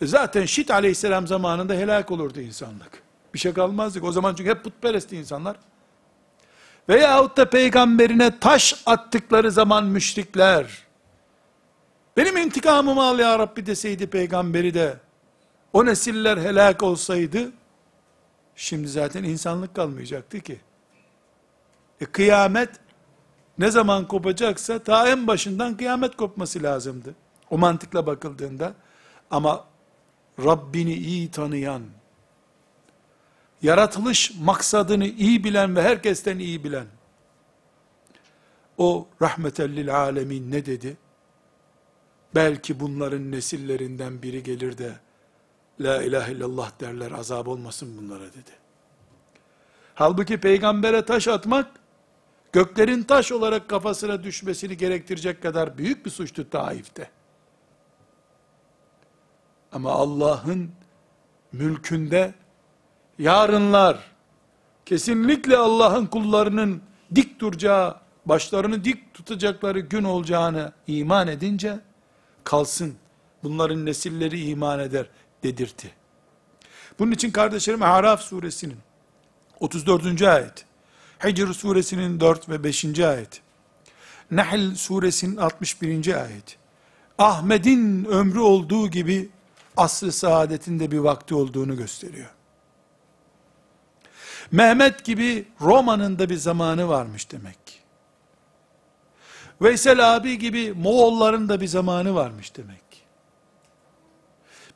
[0.00, 3.02] e zaten Şit aleyhisselam zamanında helak olurdu insanlık.
[3.34, 4.04] Bir şey kalmazdık.
[4.04, 5.56] O zaman çünkü hep putperestti insanlar.
[6.88, 10.66] Veyahut da peygamberine taş attıkları zaman müşrikler,
[12.16, 14.96] benim intikamımı al ya Rabbi deseydi peygamberi de,
[15.72, 17.52] o nesiller helak olsaydı,
[18.56, 20.60] şimdi zaten insanlık kalmayacaktı ki.
[22.00, 22.70] E kıyamet,
[23.58, 27.14] ne zaman kopacaksa, ta en başından kıyamet kopması lazımdı.
[27.50, 28.74] O mantıkla bakıldığında,
[29.30, 29.64] ama
[30.44, 31.82] Rabbini iyi tanıyan,
[33.62, 36.86] yaratılış maksadını iyi bilen ve herkesten iyi bilen,
[38.78, 40.96] o rahmetellil alemin ne dedi?
[42.34, 44.92] Belki bunların nesillerinden biri gelir de,
[45.80, 48.50] La ilahe illallah derler, azap olmasın bunlara dedi.
[49.94, 51.70] Halbuki peygambere taş atmak,
[52.52, 57.10] göklerin taş olarak kafasına düşmesini gerektirecek kadar büyük bir suçtu Taif'te.
[59.72, 60.70] Ama Allah'ın
[61.52, 62.34] mülkünde
[63.18, 63.98] yarınlar
[64.86, 66.82] kesinlikle Allah'ın kullarının
[67.14, 71.80] dik duracağı, başlarını dik tutacakları gün olacağını iman edince
[72.44, 72.94] kalsın.
[73.42, 75.06] Bunların nesilleri iman eder
[75.42, 75.90] dedirtti.
[76.98, 78.78] Bunun için kardeşlerim Araf suresinin
[79.60, 80.22] 34.
[80.22, 80.64] ayet,
[81.24, 83.00] Hicr suresinin 4 ve 5.
[83.00, 83.40] ayet,
[84.30, 86.22] Nahl suresinin 61.
[86.22, 86.58] ayet,
[87.18, 89.30] Ahmet'in ömrü olduğu gibi
[89.76, 92.30] asr-ı saadetinde bir vakti olduğunu gösteriyor.
[94.52, 97.74] Mehmet gibi Roma'nın da bir zamanı varmış demek ki.
[99.62, 102.82] Veysel abi gibi Moğolların da bir zamanı varmış demek.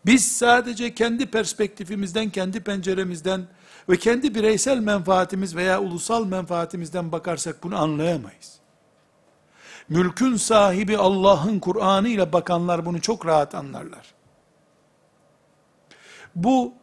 [0.07, 3.47] Biz sadece kendi perspektifimizden, kendi penceremizden
[3.89, 8.59] ve kendi bireysel menfaatimiz veya ulusal menfaatimizden bakarsak bunu anlayamayız.
[9.89, 14.15] Mülkün sahibi Allah'ın Kur'an'ı ile bakanlar bunu çok rahat anlarlar.
[16.35, 16.75] Bu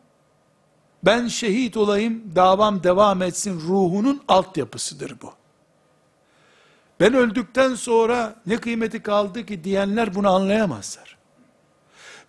[1.03, 5.33] ben şehit olayım, davam devam etsin ruhunun altyapısıdır bu.
[6.99, 11.12] Ben öldükten sonra ne kıymeti kaldı ki diyenler bunu anlayamazlar.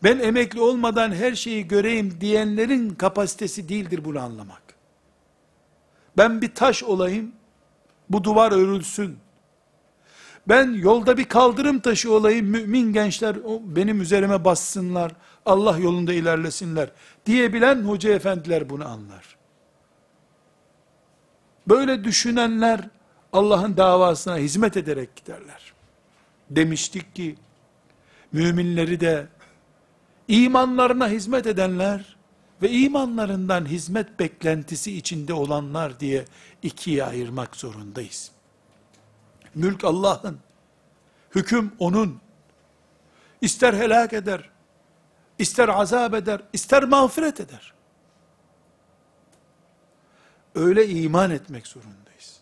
[0.05, 4.62] Ben emekli olmadan her şeyi göreyim diyenlerin kapasitesi değildir bunu anlamak.
[6.17, 7.33] Ben bir taş olayım,
[8.11, 9.19] bu duvar örülsün.
[10.49, 15.12] Ben yolda bir kaldırım taşı olayım, mümin gençler benim üzerime bassınlar,
[15.47, 16.90] Allah yolunda ilerlesinler
[17.27, 19.37] diyebilen hoca efendiler bunu anlar.
[21.69, 22.81] Böyle düşünenler
[23.33, 25.73] Allah'ın davasına hizmet ederek giderler.
[26.51, 27.37] Demiştik ki
[28.33, 29.27] müminleri de
[30.28, 32.16] imanlarına hizmet edenler
[32.62, 36.24] ve imanlarından hizmet beklentisi içinde olanlar diye
[36.62, 38.30] ikiye ayırmak zorundayız.
[39.54, 40.38] Mülk Allah'ın,
[41.34, 42.20] hüküm O'nun.
[43.40, 44.50] İster helak eder,
[45.38, 47.74] ister azap eder, ister mağfiret eder.
[50.54, 52.40] Öyle iman etmek zorundayız.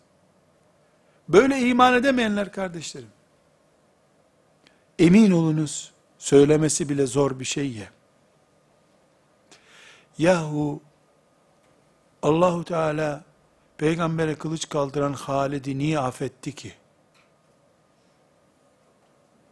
[1.29, 3.11] Böyle iman edemeyenler kardeşlerim,
[4.99, 5.92] emin olunuz,
[6.23, 7.87] söylemesi bile zor bir şey ya.
[10.17, 10.81] Yahu,
[12.21, 13.23] Allahu Teala,
[13.77, 16.73] peygambere kılıç kaldıran Halid'i niye affetti ki?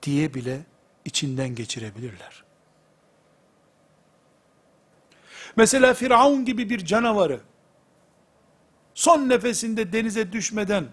[0.03, 0.61] Diye bile
[1.05, 2.43] içinden geçirebilirler.
[5.55, 7.39] Mesela Firavun gibi bir canavarı,
[8.93, 10.85] son nefesinde denize düşmeden,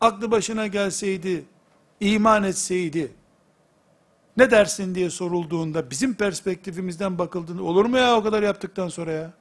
[0.00, 1.44] aklı başına gelseydi,
[2.00, 3.12] iman etseydi,
[4.36, 9.32] ne dersin diye sorulduğunda, bizim perspektifimizden bakıldığında, olur mu ya o kadar yaptıktan sonra ya?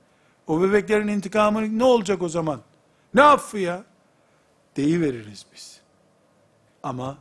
[0.48, 2.62] O bebeklerin intikamı ne olacak o zaman?
[3.14, 3.84] Ne affı ya?
[4.76, 5.82] Deyiveririz biz.
[6.84, 7.18] Ama,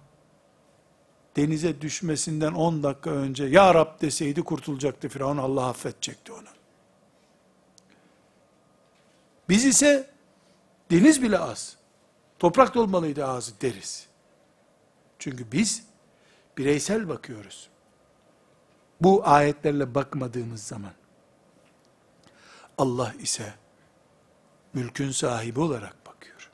[1.37, 6.49] denize düşmesinden 10 dakika önce, Ya Rab deseydi kurtulacaktı Firavun, Allah affedecekti onu.
[9.49, 10.11] Biz ise
[10.91, 11.77] deniz bile az.
[12.39, 14.07] Toprak dolmalıydı ağzı deriz.
[15.19, 15.85] Çünkü biz
[16.59, 17.69] bireysel bakıyoruz.
[19.01, 20.93] Bu ayetlerle bakmadığımız zaman
[22.79, 23.55] Allah ise
[24.75, 26.51] mülkün sahibi olarak bakıyor.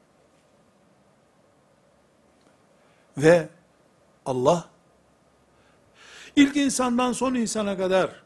[3.16, 3.48] Ve
[4.26, 4.68] Allah
[6.36, 8.22] ilk insandan son insana kadar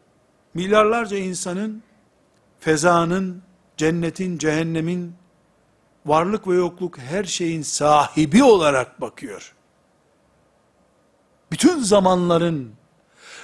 [0.54, 1.82] milyarlarca insanın
[2.60, 3.42] fezanın,
[3.76, 5.14] cennetin, cehennemin,
[6.06, 9.53] varlık ve yokluk her şeyin sahibi olarak bakıyor.
[11.54, 12.72] Bütün zamanların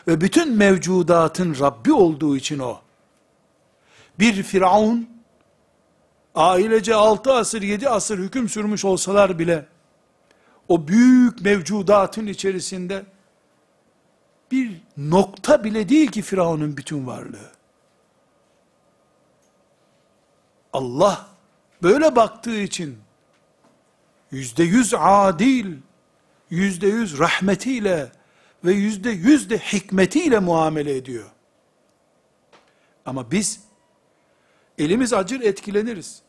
[0.08, 2.80] ve bütün mevcudatın Rabbi olduğu için o.
[4.18, 5.10] Bir Firavun,
[6.34, 9.66] ailece altı asır, yedi asır hüküm sürmüş olsalar bile,
[10.68, 13.04] o büyük mevcudatın içerisinde,
[14.50, 17.50] bir nokta bile değil ki Firavun'un bütün varlığı.
[20.72, 21.26] Allah
[21.82, 22.98] böyle baktığı için
[24.30, 25.76] yüzde yüz adil,
[26.50, 28.12] yüzde yüz rahmetiyle
[28.64, 31.30] ve yüzde yüz de hikmetiyle muamele ediyor.
[33.06, 33.60] Ama biz
[34.78, 36.22] elimiz acır etkileniriz.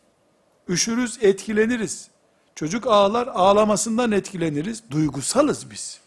[0.67, 2.07] Üşürüz etkileniriz.
[2.55, 4.83] Çocuk ağlar ağlamasından etkileniriz.
[4.91, 5.99] Duygusalız biz.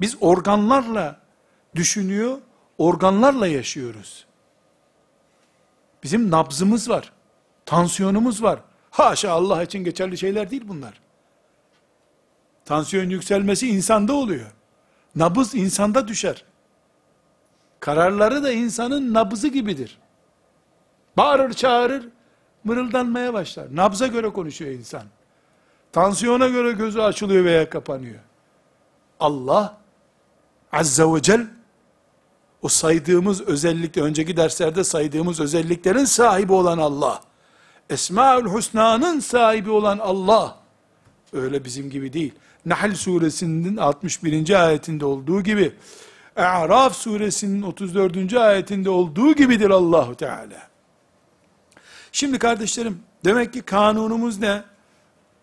[0.00, 1.20] Biz organlarla
[1.74, 2.38] düşünüyor,
[2.78, 4.26] organlarla yaşıyoruz.
[6.02, 7.12] Bizim nabzımız var.
[7.66, 8.60] Tansiyonumuz var.
[8.90, 11.01] Haşa Allah için geçerli şeyler değil bunlar.
[12.64, 14.50] Tansiyon yükselmesi insanda oluyor.
[15.16, 16.44] Nabız insanda düşer.
[17.80, 19.98] Kararları da insanın nabzı gibidir.
[21.16, 22.08] Bağırır çağırır,
[22.64, 23.76] mırıldanmaya başlar.
[23.76, 25.02] Nabza göre konuşuyor insan.
[25.92, 28.20] Tansiyona göre gözü açılıyor veya kapanıyor.
[29.20, 29.78] Allah
[30.72, 31.46] Azze ve Celle
[32.62, 37.20] o saydığımız özellikle önceki derslerde saydığımız özelliklerin sahibi olan Allah.
[37.90, 40.56] Esmaül Hüsna'nın sahibi olan Allah.
[41.32, 42.34] Öyle bizim gibi değil.
[42.66, 44.64] Nahl suresinin 61.
[44.66, 45.72] ayetinde olduğu gibi,
[46.36, 48.34] A'raf suresinin 34.
[48.34, 50.68] ayetinde olduğu gibidir Allahu Teala.
[52.12, 54.62] Şimdi kardeşlerim, demek ki kanunumuz ne?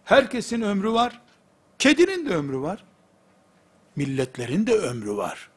[0.04, 1.22] Herkesin ömrü var.
[1.80, 2.84] Kedinin de ömrü var.
[3.96, 5.50] Milletlerin de ömrü var.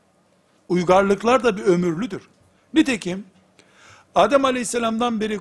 [0.68, 2.29] Uygarlıklar da bir ömürlüdür.
[2.75, 3.25] Nitekim
[4.14, 5.40] Adem Aleyhisselam'dan beri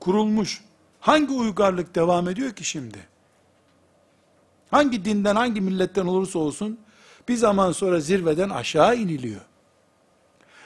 [0.00, 0.62] kurulmuş
[1.00, 2.98] hangi uygarlık devam ediyor ki şimdi?
[4.72, 6.78] Hangi dinden, hangi milletten olursa olsun
[7.28, 9.40] bir zaman sonra zirveden aşağı iniliyor.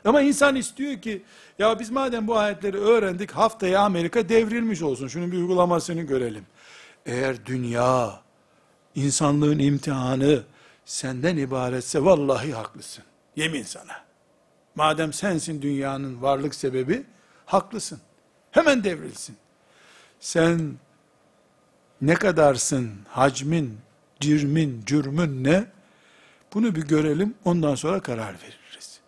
[0.05, 1.23] Ama insan istiyor ki
[1.59, 5.09] ya biz madem bu ayetleri öğrendik haftaya Amerika devrilmiş olsun.
[5.09, 6.47] Şunun bir uygulamasını görelim.
[7.07, 8.21] Eğer dünya
[8.95, 10.42] insanlığın imtihanı
[10.85, 13.05] senden ibaretse vallahi haklısın.
[13.37, 14.05] Yemin sana.
[14.75, 17.05] Madem sensin dünyanın varlık sebebi,
[17.47, 18.01] haklısın.
[18.51, 19.37] Hemen devrilsin.
[20.21, 20.75] Sen
[22.01, 23.79] ne kadarsın, hacmin,
[24.21, 25.65] cirmin, cürmün ne?
[26.55, 29.01] Bunu bir görelim, ondan sonra karar veririz.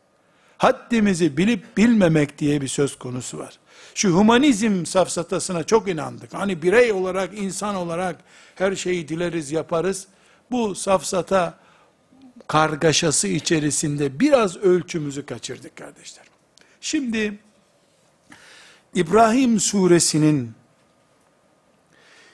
[0.58, 3.58] Haddimizi bilip bilmemek diye bir söz konusu var.
[3.94, 6.34] Şu humanizm safsatasına çok inandık.
[6.34, 8.16] Hani birey olarak, insan olarak
[8.54, 10.06] her şeyi dileriz, yaparız.
[10.50, 11.58] Bu safsata
[12.46, 16.24] kargaşası içerisinde biraz ölçümüzü kaçırdık kardeşler.
[16.80, 17.38] Şimdi
[18.94, 20.52] İbrahim suresinin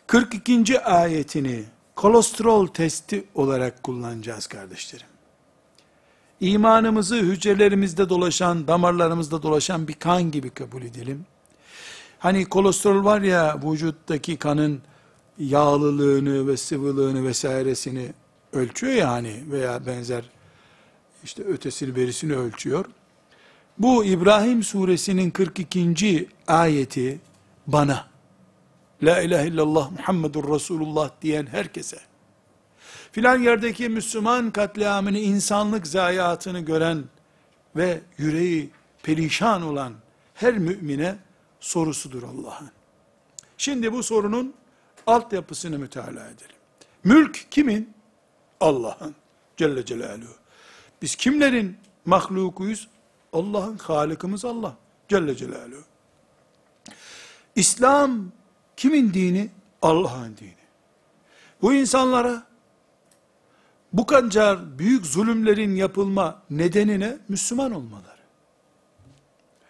[0.06, 0.80] 42.
[0.80, 1.64] ayetini
[1.96, 5.06] kolesterol testi olarak kullanacağız kardeşlerim.
[6.40, 11.26] İmanımızı hücrelerimizde dolaşan, damarlarımızda dolaşan bir kan gibi kabul edelim.
[12.18, 14.82] Hani kolesterol var ya vücuttaki kanın
[15.38, 18.12] yağlılığını ve sıvılığını vesairesini
[18.52, 20.24] ölçüyor ya hani veya benzer
[21.24, 22.84] işte ötesini berisini ölçüyor.
[23.78, 26.28] Bu İbrahim suresinin 42.
[26.46, 27.20] ayeti
[27.66, 28.13] bana
[29.04, 31.98] La ilahe illallah Muhammedur Resulullah diyen herkese
[33.12, 37.04] filan yerdeki Müslüman katliamını, insanlık zayiatını gören
[37.76, 38.70] ve yüreği
[39.02, 39.92] perişan olan
[40.34, 41.16] her mümine
[41.60, 42.70] sorusudur Allah'ın.
[43.58, 44.54] Şimdi bu sorunun
[45.06, 46.56] altyapısını mütalaa edelim.
[47.04, 47.94] Mülk kimin?
[48.60, 49.14] Allah'ın.
[49.56, 50.34] Celle Celaluhu.
[51.02, 52.88] Biz kimlerin mahlukuyuz?
[53.32, 54.76] Allah'ın halikimiz Allah.
[55.08, 55.82] Celle Celaluhu.
[57.56, 58.32] İslam
[58.76, 59.50] kimin dini?
[59.82, 60.54] Allah'ın dini.
[61.62, 62.42] Bu insanlara
[63.92, 68.14] bu kadar büyük zulümlerin yapılma nedenine Müslüman olmaları.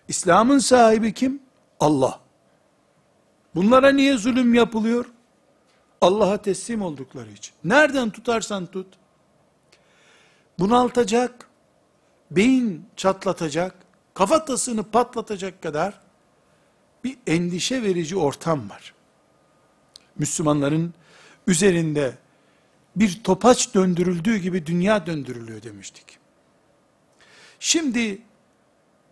[0.09, 1.43] İslam'ın sahibi kim?
[1.81, 2.21] Allah.
[3.55, 5.05] Bunlara niye zulüm yapılıyor?
[6.01, 7.55] Allah'a teslim oldukları için.
[7.65, 8.87] Nereden tutarsan tut,
[10.59, 11.49] bunaltacak,
[12.31, 13.75] beyin çatlatacak,
[14.15, 16.01] kafatasını patlatacak kadar
[17.04, 18.94] bir endişe verici ortam var.
[20.18, 20.94] Müslümanların
[21.48, 22.18] üzerinde
[22.96, 26.06] bir topaç döndürüldüğü gibi dünya döndürülüyor demiştik.
[27.60, 28.22] Şimdi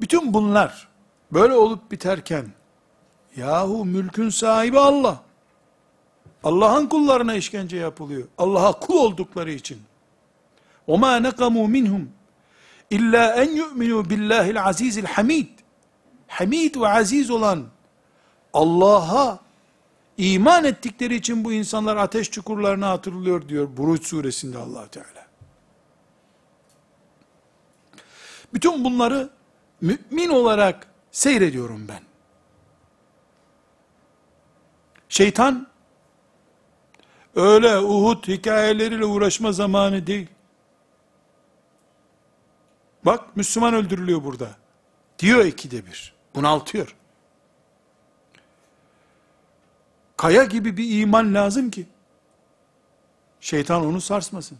[0.01, 0.87] bütün bunlar
[1.31, 2.45] böyle olup biterken
[3.35, 5.23] yahu mülkün sahibi Allah.
[6.43, 8.27] Allah'ın kullarına işkence yapılıyor.
[8.37, 9.81] Allah'a kul oldukları için.
[10.87, 12.05] وَمَا نَقَمُوا مِنْهُمْ
[12.89, 15.47] İlla en yu'minu billahil azizil hamid.
[16.27, 17.65] Hamid ve aziz olan
[18.52, 19.38] Allah'a
[20.16, 25.26] iman ettikleri için bu insanlar ateş çukurlarına hatırlıyor diyor Buruç suresinde allah Teala.
[28.54, 29.30] Bütün bunları
[29.80, 32.02] mümin olarak seyrediyorum ben.
[35.08, 35.66] Şeytan
[37.34, 40.28] öyle Uhud hikayeleriyle uğraşma zamanı değil.
[43.04, 44.48] Bak Müslüman öldürülüyor burada.
[45.18, 46.14] Diyor ikide bir.
[46.34, 46.96] Bunaltıyor.
[50.22, 51.86] Kaya gibi bir iman lazım ki.
[53.40, 54.58] Şeytan onu sarsmasın.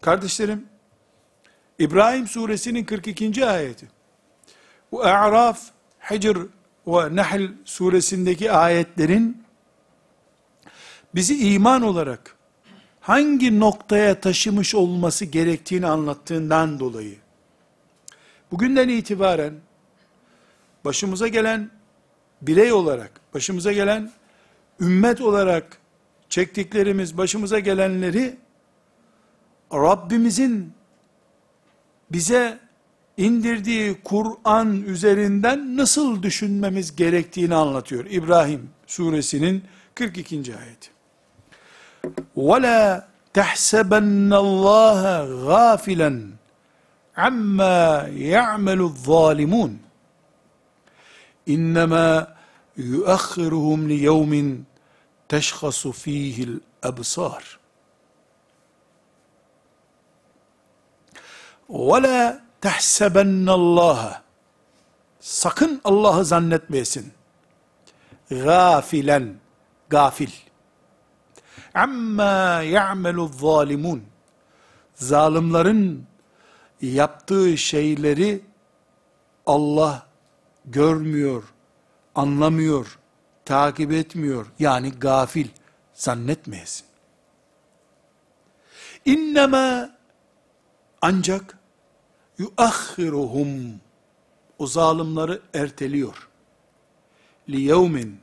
[0.00, 0.66] Kardeşlerim,
[1.78, 3.46] İbrahim suresinin 42.
[3.46, 3.88] ayeti.
[4.92, 5.60] Bu A'raf,
[6.10, 6.36] Hicr
[6.86, 9.44] ve Nahl suresindeki ayetlerin
[11.14, 12.36] bizi iman olarak
[13.00, 17.16] hangi noktaya taşımış olması gerektiğini anlattığından dolayı
[18.50, 19.54] bugünden itibaren
[20.84, 21.75] başımıza gelen
[22.45, 24.11] birey olarak, başımıza gelen
[24.81, 25.77] ümmet olarak
[26.29, 28.37] çektiklerimiz, başımıza gelenleri
[29.73, 30.73] Rabbimizin
[32.11, 32.59] bize
[33.17, 38.05] indirdiği Kur'an üzerinden nasıl düşünmemiz gerektiğini anlatıyor.
[38.05, 39.63] İbrahim suresinin
[39.95, 40.35] 42.
[40.35, 40.89] ayeti.
[42.37, 43.03] وَلَا
[43.33, 45.01] تَحْسَبَنَّ اللّٰهَ
[45.49, 46.13] غَافِلًا
[47.17, 49.71] عَمَّا يَعْمَلُ الظَّالِمُونَ
[51.47, 52.34] اِنَّمَا
[52.76, 54.66] yuakhiruhum li yevmin
[55.28, 57.58] teşhasu fihil ebsar.
[61.70, 64.22] Ve la tehsebennallaha.
[65.20, 67.12] Sakın Allah'ı zannetmeyesin.
[68.30, 69.34] Gafilen,
[69.88, 70.30] gafil.
[71.74, 74.02] Amma ya'melu zalimun.
[74.94, 76.06] Zalimlerin
[76.80, 78.40] yaptığı şeyleri
[79.46, 80.06] Allah
[80.64, 81.42] görmüyor,
[82.16, 82.98] anlamıyor,
[83.44, 84.46] takip etmiyor.
[84.58, 85.48] Yani gafil
[85.94, 86.86] zannetmeyesin.
[89.04, 89.96] İnnemâ
[91.02, 91.58] ancak
[92.38, 93.80] yuahhiruhum
[94.58, 96.28] o zalimleri erteliyor.
[97.48, 98.20] Li yevmin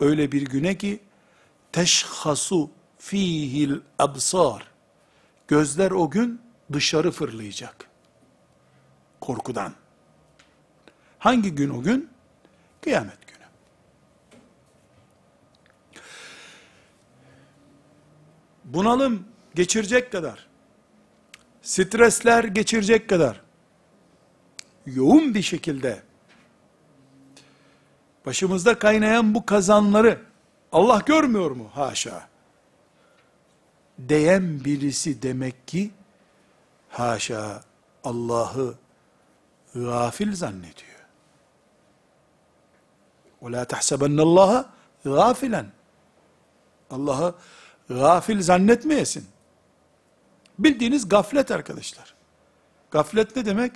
[0.00, 1.00] öyle bir güne ki
[1.72, 4.68] teşhasu fihil absar
[5.48, 6.40] gözler o gün
[6.72, 7.88] dışarı fırlayacak.
[9.20, 9.74] Korkudan.
[11.18, 12.10] Hangi gün o gün?
[12.88, 13.44] Kıyamet günü.
[18.64, 20.46] Bunalım geçirecek kadar,
[21.62, 23.40] stresler geçirecek kadar,
[24.86, 26.02] yoğun bir şekilde,
[28.26, 30.20] başımızda kaynayan bu kazanları,
[30.72, 31.70] Allah görmüyor mu?
[31.74, 32.28] Haşa.
[34.08, 35.90] Diyen birisi demek ki,
[36.88, 37.62] haşa
[38.04, 38.74] Allah'ı
[39.74, 40.87] gafil zannediyor.
[43.41, 44.65] وَلَا تَحْسَبَنَّ اللّٰهَ
[45.03, 45.65] gafilen.
[46.89, 47.35] Allah'ı
[47.89, 49.27] gafil zannetmeyesin.
[50.59, 52.13] Bildiğiniz gaflet arkadaşlar.
[52.91, 53.71] Gaflet ne demek?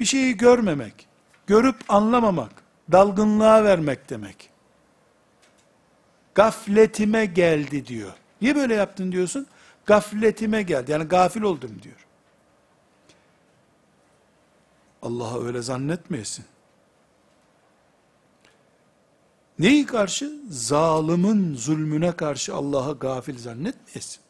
[0.00, 1.08] Bir şeyi görmemek,
[1.46, 2.52] görüp anlamamak,
[2.92, 4.50] dalgınlığa vermek demek.
[6.34, 8.12] Gafletime geldi diyor.
[8.40, 9.46] Niye böyle yaptın diyorsun?
[9.86, 10.90] Gafletime geldi.
[10.90, 12.06] Yani gafil oldum diyor.
[15.02, 16.44] Allah'a öyle zannetmeyesin.
[19.59, 20.33] Neyi karşı?
[20.49, 24.21] Zalimin zulmüne karşı Allah'ı gafil zannetmeyesin.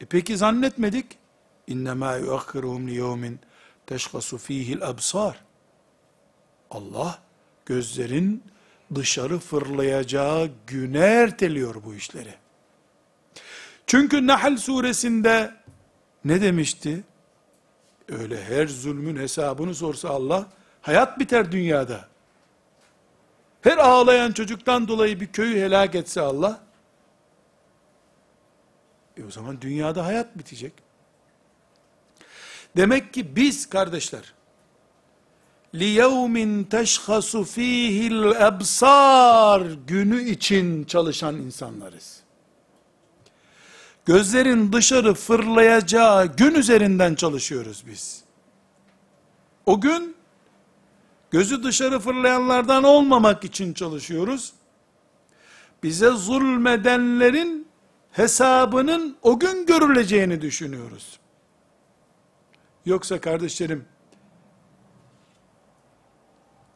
[0.00, 1.06] E peki zannetmedik.
[1.66, 3.40] İnnemâ yuakhiruhum liyevmin
[3.86, 5.44] teşkasu fihil absar.
[6.70, 7.18] Allah
[7.66, 8.42] gözlerin
[8.94, 12.34] dışarı fırlayacağı güne erteliyor bu işleri.
[13.86, 15.54] Çünkü Nahl suresinde
[16.24, 17.04] ne demişti?
[18.08, 20.46] Öyle her zulmün hesabını sorsa Allah,
[20.82, 22.13] hayat biter dünyada
[23.63, 26.59] Her ağlayan çocuktan dolayı bir köyü helak etse Allah,
[29.17, 30.73] e o zaman dünyada hayat bitecek.
[32.77, 34.33] Demek ki biz kardeşler,
[35.73, 42.19] لِيَوْمٍ تَشْخَصُ ف۪يهِ الْاَبْصَارِ günü için çalışan insanlarız.
[44.05, 48.23] Gözlerin dışarı fırlayacağı gün üzerinden çalışıyoruz biz.
[49.65, 50.12] O gün,
[51.34, 54.52] gözü dışarı fırlayanlardan olmamak için çalışıyoruz.
[55.82, 57.68] Bize zulmedenlerin
[58.12, 61.20] hesabının o gün görüleceğini düşünüyoruz.
[62.86, 63.84] Yoksa kardeşlerim,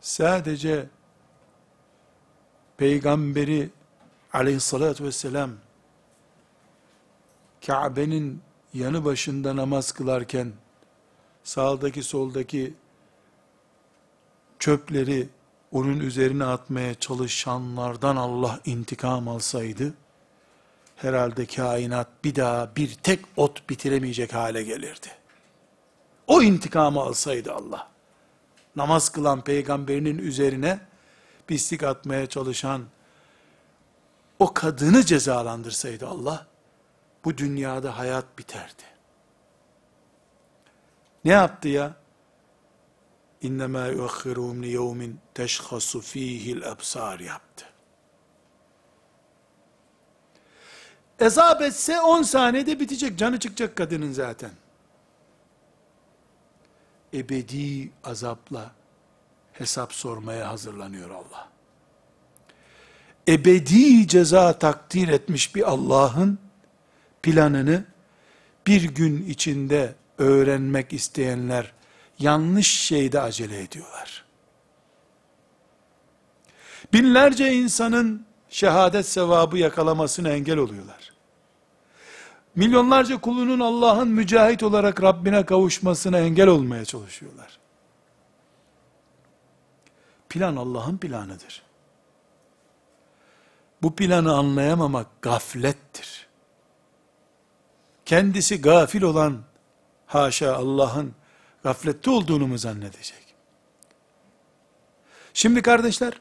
[0.01, 0.87] sadece
[2.77, 3.71] peygamberi
[4.33, 5.51] aleyhissalatü vesselam
[7.67, 8.41] Kabe'nin
[8.75, 10.53] yanı başında namaz kılarken
[11.45, 12.75] sağdaki soldaki
[14.59, 15.29] çöpleri
[15.73, 19.95] onun üzerine atmaya çalışanlardan Allah intikam alsaydı
[20.97, 25.09] herhalde kainat bir daha bir tek ot bitiremeyecek hale gelirdi.
[26.27, 27.89] O intikamı alsaydı Allah
[28.77, 30.81] namaz kılan peygamberinin üzerine
[31.47, 32.83] pislik atmaya çalışan
[34.39, 36.47] o kadını cezalandırsaydı Allah,
[37.25, 38.83] bu dünyada hayat biterdi.
[41.25, 41.95] Ne yaptı ya?
[43.43, 47.65] İnnemâ yuakhiruhum li yevmin teşhasu fîhil absar yaptı.
[51.21, 54.51] Ezap etse 10 saniyede bitecek, canı çıkacak kadının zaten.
[57.15, 58.73] Ebedi azapla
[59.53, 61.49] hesap sormaya hazırlanıyor Allah.
[63.29, 66.39] Ebedi ceza takdir etmiş bir Allah'ın
[67.23, 67.85] planını
[68.67, 71.73] bir gün içinde öğrenmek isteyenler
[72.19, 74.25] yanlış şeyde acele ediyorlar.
[76.93, 81.13] Binlerce insanın şehadet sevabı yakalamasına engel oluyorlar.
[82.55, 87.59] Milyonlarca kulunun Allah'ın mücahit olarak Rabbine kavuşmasına engel olmaya çalışıyorlar.
[90.29, 91.63] Plan Allah'ın planıdır.
[93.83, 96.27] Bu planı anlayamamak gaflettir.
[98.05, 99.39] Kendisi gafil olan,
[100.07, 101.15] haşa Allah'ın
[101.63, 103.29] gaflette olduğunu mu zannedecek?
[105.35, 106.13] Şimdi kardeşler,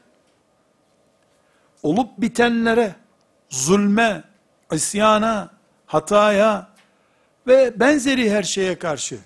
[1.82, 2.94] olup bitenlere,
[3.50, 4.24] zulme,
[4.72, 5.50] isyana,
[5.86, 6.68] hataya
[7.46, 9.18] ve benzeri her şeye karşı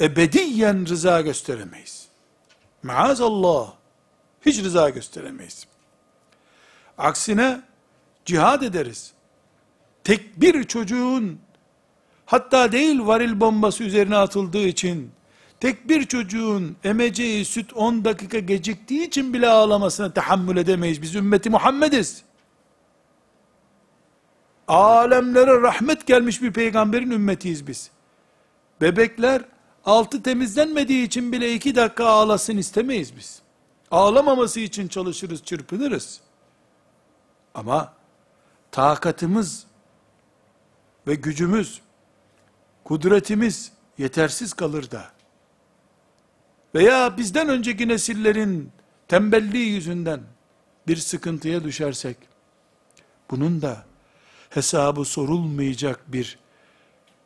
[0.00, 2.08] ebediyen rıza gösteremeyiz.
[2.82, 3.72] Maazallah,
[4.46, 5.66] hiç rıza gösteremeyiz.
[6.98, 7.60] Aksine
[8.24, 9.12] cihad ederiz.
[10.04, 11.40] Tek bir çocuğun
[12.26, 15.12] hatta değil varil bombası üzerine atıldığı için
[15.60, 21.02] tek bir çocuğun emeceği süt 10 dakika geciktiği için bile ağlamasına tahammül edemeyiz.
[21.02, 22.22] Biz ümmeti Muhammediz.
[24.68, 27.90] Alemlere rahmet gelmiş bir peygamberin ümmetiyiz biz.
[28.80, 29.42] Bebekler
[29.84, 33.42] altı temizlenmediği için bile iki dakika ağlasın istemeyiz biz.
[33.90, 36.20] Ağlamaması için çalışırız, çırpınırız.
[37.54, 37.92] Ama
[38.72, 39.66] takatımız
[41.06, 41.80] ve gücümüz,
[42.84, 45.15] kudretimiz yetersiz kalır da
[46.76, 48.70] veya bizden önceki nesillerin
[49.08, 50.20] tembelliği yüzünden
[50.88, 52.16] bir sıkıntıya düşersek,
[53.30, 53.84] bunun da
[54.50, 56.38] hesabı sorulmayacak bir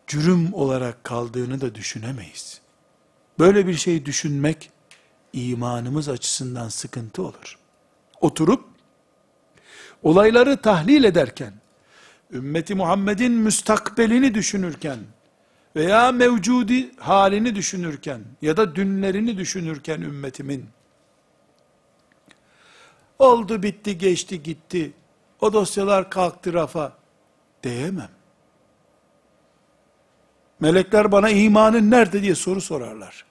[0.06, 2.60] cürüm olarak kaldığını da düşünemeyiz.
[3.38, 4.70] Böyle bir şey düşünmek,
[5.32, 7.58] imanımız açısından sıkıntı olur.
[8.20, 8.64] Oturup,
[10.02, 11.52] olayları tahlil ederken,
[12.32, 14.98] ümmeti Muhammed'in müstakbelini düşünürken,
[15.76, 20.66] veya mevcudi halini düşünürken, ya da dünlerini düşünürken ümmetimin,
[23.18, 24.92] oldu bitti geçti gitti,
[25.40, 26.92] o dosyalar kalktı rafa,
[27.62, 28.10] diyemem.
[30.60, 33.24] Melekler bana imanın nerede diye soru sorarlar.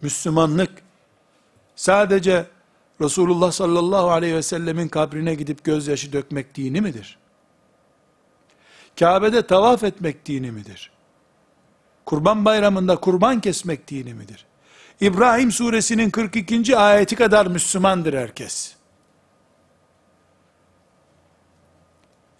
[0.00, 0.82] Müslümanlık
[1.76, 2.46] sadece
[3.00, 7.17] Resulullah sallallahu aleyhi ve sellemin kabrine gidip gözyaşı dökmek dini midir?
[8.98, 10.90] Kabe'de tavaf etmek dini midir?
[12.06, 14.46] Kurban bayramında kurban kesmek dini midir?
[15.00, 16.76] İbrahim suresinin 42.
[16.76, 18.74] ayeti kadar Müslümandır herkes.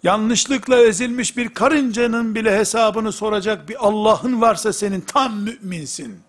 [0.03, 6.21] Yanlışlıkla ezilmiş bir karıncanın bile hesabını soracak bir Allah'ın varsa senin tam müminsin.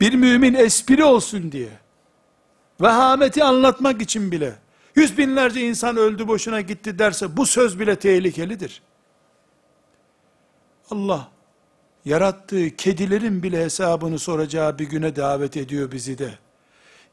[0.00, 1.70] Bir mümin espri olsun diye,
[2.80, 4.58] vehameti anlatmak için bile,
[4.96, 8.82] yüz binlerce insan öldü boşuna gitti derse, bu söz bile tehlikelidir.
[10.90, 11.28] Allah,
[12.04, 16.38] yarattığı kedilerin bile hesabını soracağı bir güne davet ediyor bizi de.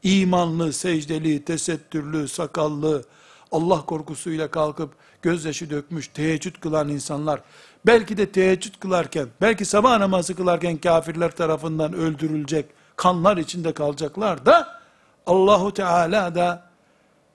[0.02, 3.04] İmanlı, secdeli, tesettürlü, sakallı,
[3.52, 7.40] Allah korkusuyla kalkıp gözyaşı dökmüş, teheccüd kılan insanlar,
[7.86, 12.66] belki de teheccüd kılarken, belki sabah namazı kılarken kafirler tarafından öldürülecek,
[12.96, 14.80] kanlar içinde kalacaklar da,
[15.26, 16.73] Allahu Teala da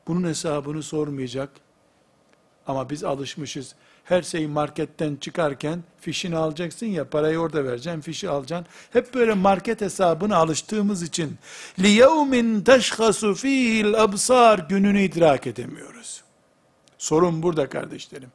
[0.09, 1.51] bunun hesabını sormayacak.
[2.66, 3.74] Ama biz alışmışız,
[4.05, 8.66] Her şeyi marketten çıkarken fişini alacaksın ya parayı orada vereceksin, fişi alacaksın.
[8.93, 11.39] Hep böyle market hesabına alıştığımız için
[11.78, 16.22] لِيَوْمٍ تَشْخَسُ ف۪يهِ الْأَبْصَارِ gününü idrak edemiyoruz.
[16.99, 18.32] Sorun burada kardeşlerim.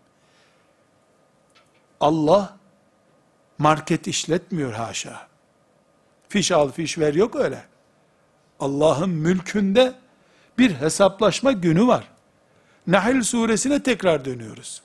[1.99, 2.57] Allah
[3.57, 5.27] market işletmiyor haşa.
[6.29, 7.65] Fiş al fiş ver yok öyle.
[8.59, 9.93] Allah'ın mülkünde
[10.58, 12.08] bir hesaplaşma günü var.
[12.86, 14.82] Nahl suresine tekrar dönüyoruz.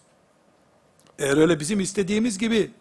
[1.20, 2.72] Eğer öyle bizim istediğimiz gibi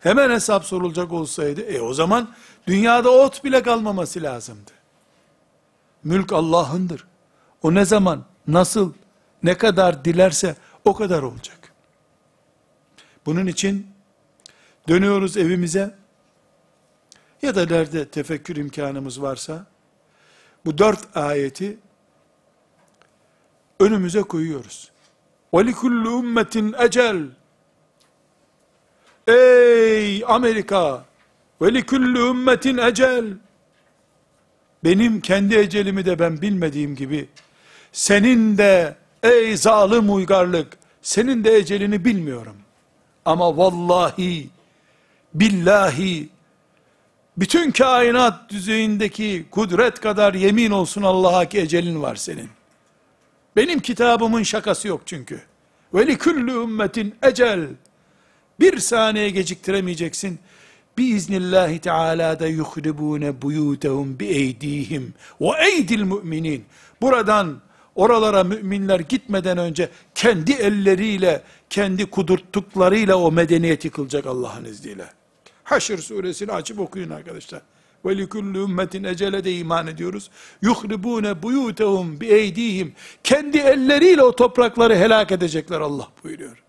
[0.00, 2.34] hemen hesap sorulacak olsaydı, e o zaman
[2.66, 4.70] dünyada ot bile kalmaması lazımdı.
[6.04, 7.06] Mülk Allah'ındır.
[7.62, 8.92] O ne zaman, nasıl,
[9.42, 11.72] ne kadar dilerse o kadar olacak.
[13.26, 13.86] Bunun için
[14.88, 15.94] dönüyoruz evimize
[17.42, 19.66] ya da nerede tefekkür imkanımız varsa
[20.64, 21.78] bu dört ayeti
[23.83, 24.91] önümüze koyuyoruz.
[25.53, 27.17] وَلِكُلُّ ümmetin ecel
[29.27, 31.05] Ey Amerika!
[31.61, 33.25] وَلِكُلُّ ümmetin ecel
[34.83, 37.29] Benim kendi ecelimi de ben bilmediğim gibi,
[37.91, 42.55] senin de ey zalim uygarlık, senin de ecelini bilmiyorum.
[43.25, 44.49] Ama vallahi,
[45.33, 46.29] billahi,
[47.37, 52.49] bütün kainat düzeyindeki kudret kadar yemin olsun Allah'a ki ecelin var senin.
[53.56, 55.40] Benim kitabımın şakası yok çünkü.
[55.94, 57.68] Ve likülli ümmetin ecel.
[58.60, 60.38] Bir saniye geciktiremeyeceksin.
[60.98, 66.64] Biiznillahi Teala da yuhribune buyutehum bi eydihim ve eydil müminin.
[67.00, 67.60] Buradan
[67.94, 75.04] oralara müminler gitmeden önce kendi elleriyle, kendi kudurttuklarıyla o medeniyet yıkılacak Allah'ın izniyle.
[75.64, 77.62] Haşr suresini açıp okuyun arkadaşlar
[78.05, 80.29] Ve likulli ümmetin ecele de iman ediyoruz.
[80.61, 82.95] Yuhribune buyutehum bi eydihim.
[83.23, 86.63] Kendi elleriyle o toprakları helak edecekler Allah buyuruyor.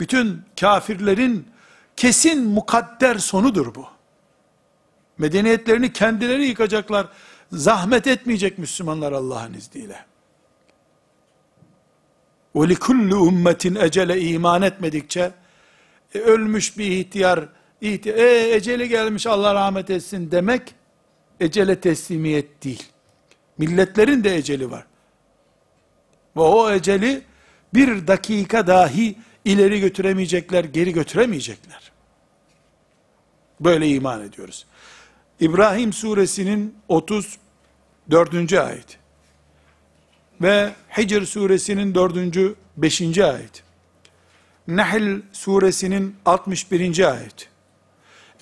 [0.00, 1.48] Bütün kafirlerin
[1.96, 3.86] kesin mukadder sonudur bu.
[5.18, 7.08] Medeniyetlerini kendileri yıkacaklar.
[7.52, 10.04] Zahmet etmeyecek Müslümanlar Allah'ın izniyle.
[12.54, 15.32] وَلِكُلُّ ümmetin ecele iman etmedikçe,
[16.14, 17.48] e, ölmüş bir ihtiyar,
[17.81, 20.75] ihtiyar e, eceli gelmiş Allah rahmet etsin demek,
[21.39, 22.83] ecele teslimiyet değil.
[23.57, 24.85] Milletlerin de eceli var.
[26.35, 27.21] Ve o eceli,
[27.73, 29.15] bir dakika dahi
[29.45, 31.91] ileri götüremeyecekler, geri götüremeyecekler.
[33.59, 34.65] Böyle iman ediyoruz.
[35.39, 38.53] İbrahim suresinin 34.
[38.53, 38.97] ayet
[40.41, 42.55] ve Hicr suresinin 4.
[42.77, 43.17] 5.
[43.17, 43.63] ayet.
[44.67, 47.11] Nahl suresinin 61.
[47.11, 47.49] ayet.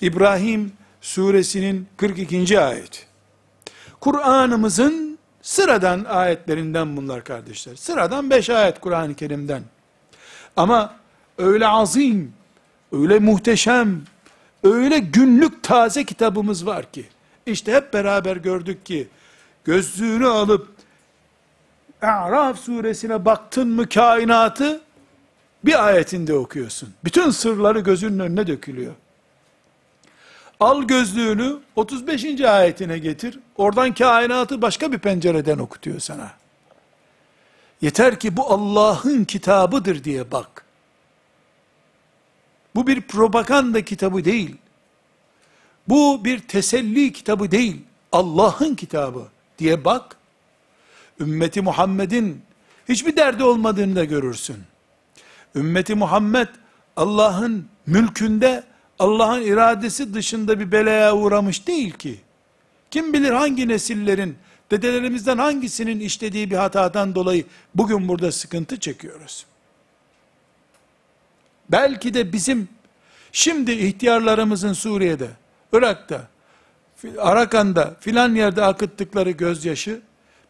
[0.00, 2.60] İbrahim suresinin 42.
[2.60, 3.06] ayet.
[4.00, 7.76] Kur'an'ımızın sıradan ayetlerinden bunlar kardeşler.
[7.76, 9.62] Sıradan 5 ayet Kur'an-ı Kerim'den.
[10.56, 10.94] Ama
[11.38, 12.32] öyle azim,
[12.92, 14.02] öyle muhteşem,
[14.62, 17.06] öyle günlük taze kitabımız var ki,
[17.46, 19.08] işte hep beraber gördük ki,
[19.64, 20.68] gözlüğünü alıp,
[22.02, 24.80] A'raf suresine baktın mı kainatı,
[25.64, 26.94] bir ayetinde okuyorsun.
[27.04, 28.92] Bütün sırları gözünün önüne dökülüyor.
[30.60, 32.40] Al gözlüğünü 35.
[32.40, 33.38] ayetine getir.
[33.56, 36.32] Oradan kainatı başka bir pencereden okutuyor sana.
[37.80, 40.64] Yeter ki bu Allah'ın kitabıdır diye bak.
[42.74, 44.56] Bu bir propaganda kitabı değil.
[45.88, 47.82] Bu bir teselli kitabı değil.
[48.12, 49.28] Allah'ın kitabı
[49.58, 50.16] diye bak.
[51.20, 52.42] Ümmeti Muhammed'in
[52.88, 54.56] hiçbir derdi olmadığını da görürsün.
[55.54, 56.48] Ümmeti Muhammed
[56.96, 58.64] Allah'ın mülkünde
[58.98, 62.20] Allah'ın iradesi dışında bir belaya uğramış değil ki.
[62.90, 64.36] Kim bilir hangi nesillerin,
[64.70, 67.44] dedelerimizden hangisinin işlediği bir hatadan dolayı
[67.74, 69.46] bugün burada sıkıntı çekiyoruz.
[71.70, 72.68] Belki de bizim
[73.32, 75.28] şimdi ihtiyarlarımızın Suriye'de,
[75.72, 76.28] Irak'ta,
[77.18, 80.00] Arakan'da filan yerde akıttıkları gözyaşı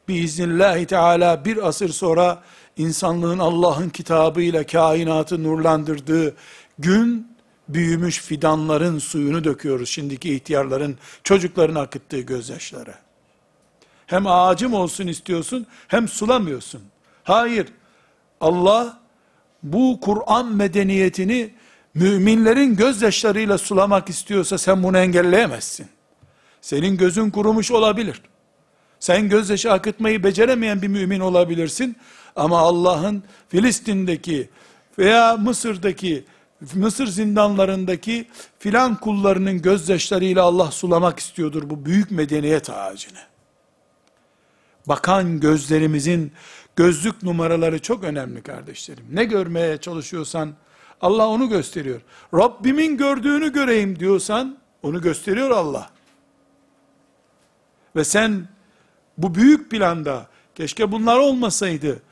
[0.09, 2.42] biiznillahü teala bir asır sonra
[2.76, 6.36] insanlığın Allah'ın kitabıyla kainatı nurlandırdığı
[6.78, 7.36] gün
[7.68, 12.94] büyümüş fidanların suyunu döküyoruz şimdiki ihtiyarların çocukların akıttığı gözyaşları.
[14.06, 16.82] Hem ağacım olsun istiyorsun hem sulamıyorsun.
[17.24, 17.66] Hayır.
[18.40, 19.00] Allah
[19.62, 21.54] bu Kur'an medeniyetini
[21.94, 25.86] müminlerin gözyaşlarıyla sulamak istiyorsa sen bunu engelleyemezsin.
[26.60, 28.22] Senin gözün kurumuş olabilir.
[29.00, 31.96] Sen gözyaşı akıtmayı beceremeyen bir mümin olabilirsin.
[32.36, 34.48] Ama Allah'ın Filistin'deki
[34.98, 36.24] veya Mısır'daki
[36.74, 43.18] Mısır zindanlarındaki filan kullarının gözyaşlarıyla Allah sulamak istiyordur bu büyük medeniyet ağacını.
[44.86, 46.32] Bakan gözlerimizin
[46.76, 49.04] Gözlük numaraları çok önemli kardeşlerim.
[49.12, 50.54] Ne görmeye çalışıyorsan
[51.00, 52.00] Allah onu gösteriyor.
[52.34, 55.90] Rabbimin gördüğünü göreyim diyorsan onu gösteriyor Allah.
[57.96, 58.48] Ve sen
[59.18, 62.02] bu büyük planda keşke bunlar olmasaydı,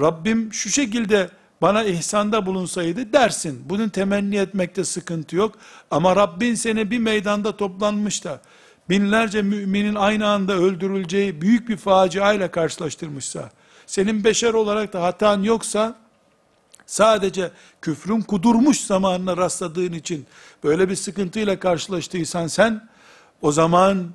[0.00, 1.30] Rabbim şu şekilde
[1.62, 3.62] bana ihsanda bulunsaydı dersin.
[3.66, 5.54] Bunun temenni etmekte sıkıntı yok.
[5.90, 8.40] Ama Rabbin seni bir meydanda toplanmış da
[8.90, 13.50] binlerce müminin aynı anda öldürüleceği büyük bir faciayla karşılaştırmışsa,
[13.86, 15.94] senin beşer olarak da hatan yoksa,
[16.86, 17.50] sadece
[17.82, 20.26] küfrün kudurmuş zamanına rastladığın için
[20.64, 22.88] böyle bir sıkıntıyla karşılaştıysan sen,
[23.42, 24.10] o zaman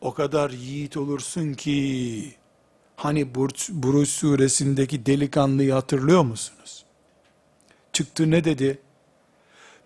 [0.00, 2.34] o kadar yiğit olursun ki,
[2.98, 6.84] hani Burç, Buruç suresindeki delikanlıyı hatırlıyor musunuz?
[7.92, 8.78] Çıktı ne dedi?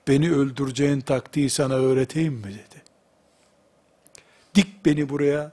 [0.09, 2.83] Beni öldüreceğin taktiği sana öğreteyim mi dedi.
[4.55, 5.53] Dik beni buraya,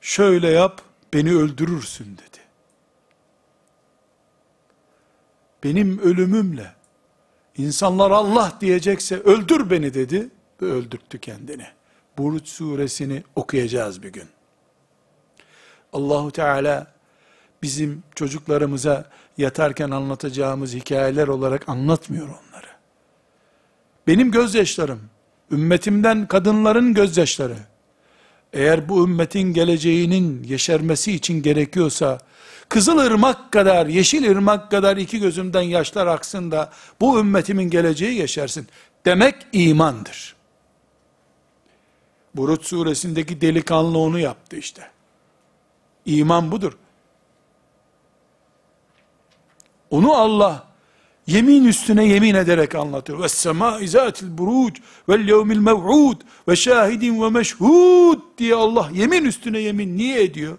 [0.00, 0.82] şöyle yap,
[1.14, 2.38] beni öldürürsün dedi.
[5.64, 6.72] Benim ölümümle,
[7.56, 10.28] insanlar Allah diyecekse öldür beni dedi
[10.62, 11.66] ve öldürttü kendini.
[12.18, 14.35] Buruç suresini okuyacağız bir gün.
[15.96, 16.86] Allahu Teala
[17.62, 19.04] bizim çocuklarımıza
[19.38, 22.66] yatarken anlatacağımız hikayeler olarak anlatmıyor onları.
[24.06, 25.00] Benim gözyaşlarım,
[25.50, 27.56] ümmetimden kadınların gözyaşları,
[28.52, 32.18] eğer bu ümmetin geleceğinin yeşermesi için gerekiyorsa,
[32.68, 36.70] Kızıl ırmak kadar, yeşil ırmak kadar iki gözümden yaşlar aksın da,
[37.00, 38.68] bu ümmetimin geleceği yeşersin.
[39.04, 40.36] Demek imandır.
[42.34, 44.95] Burut suresindeki delikanlı onu yaptı işte.
[46.06, 46.72] İman budur.
[49.90, 50.64] Onu Allah
[51.26, 53.22] yemin üstüne yemin ederek anlatıyor.
[53.22, 59.58] Ve sema izatil buruc vel yevmil mev'ud ve şahidin ve meşhud diye Allah yemin üstüne
[59.58, 60.58] yemin niye ediyor?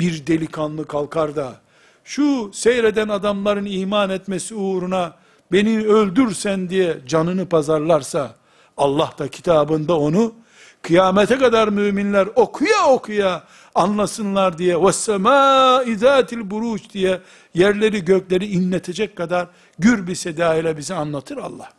[0.00, 1.60] Bir delikanlı kalkar da
[2.04, 5.16] şu seyreden adamların iman etmesi uğruna
[5.52, 8.34] beni öldürsen diye canını pazarlarsa
[8.76, 10.34] Allah da kitabında onu
[10.81, 13.43] kıyamete kadar müminler okuya okuya
[13.75, 17.19] anlasınlar diye وَالسَّمَا اِذَاتِ buruç diye
[17.53, 19.47] yerleri gökleri inletecek kadar
[19.79, 21.69] gür bir seda ile bize anlatır Allah.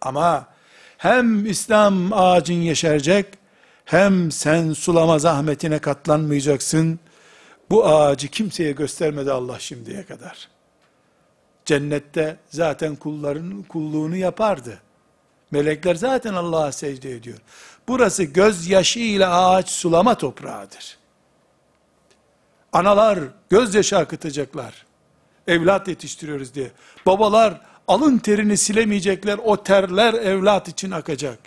[0.00, 0.46] Ama
[0.98, 3.26] hem İslam ağacın yeşerecek,
[3.84, 6.98] hem sen sulama zahmetine katlanmayacaksın.
[7.70, 10.48] Bu ağacı kimseye göstermedi Allah şimdiye kadar.
[11.64, 14.78] Cennette zaten kulların kulluğunu yapardı.
[15.50, 17.38] Melekler zaten Allah'a secde ediyor.
[17.87, 20.97] Burası gözyaşı ile ağaç sulama toprağıdır.
[22.73, 23.19] Analar
[23.49, 24.85] gözyaşı akıtacaklar.
[25.47, 26.71] Evlat yetiştiriyoruz diye.
[27.05, 29.39] Babalar alın terini silemeyecekler.
[29.43, 31.39] O terler evlat için akacak.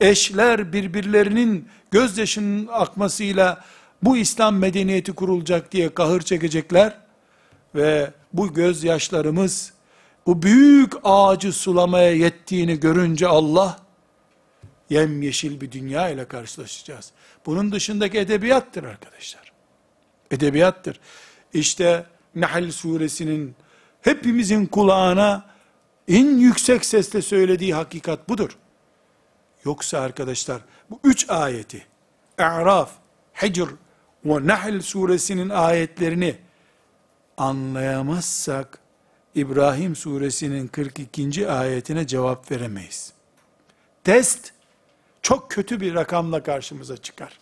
[0.00, 3.64] Eşler birbirlerinin gözyaşının akmasıyla
[4.02, 6.98] bu İslam medeniyeti kurulacak diye kahır çekecekler.
[7.74, 9.72] Ve bu gözyaşlarımız
[10.26, 13.78] bu büyük ağacı sulamaya yettiğini görünce Allah
[14.90, 17.12] yemyeşil bir dünya ile karşılaşacağız.
[17.46, 19.52] Bunun dışındaki edebiyattır arkadaşlar.
[20.30, 21.00] Edebiyattır.
[21.52, 23.54] İşte Nahl suresinin
[24.02, 25.50] hepimizin kulağına
[26.08, 28.58] en yüksek sesle söylediği hakikat budur.
[29.64, 30.60] Yoksa arkadaşlar
[30.90, 31.86] bu üç ayeti
[32.38, 32.90] A'raf,
[33.42, 33.68] Hicr
[34.24, 36.36] ve Nahl suresinin ayetlerini
[37.36, 38.78] anlayamazsak
[39.34, 41.50] İbrahim suresinin 42.
[41.50, 43.12] ayetine cevap veremeyiz.
[44.04, 44.52] Test
[45.21, 47.39] çok kötü bir rakamla karşımıza çıkar.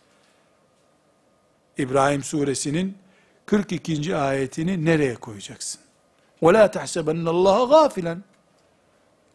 [1.78, 2.98] İbrahim suresinin
[3.46, 4.16] 42.
[4.16, 5.82] ayetini nereye koyacaksın?
[6.42, 8.18] وَلَا تَحْسَبَنَّ اللّٰهَ غَافِلًا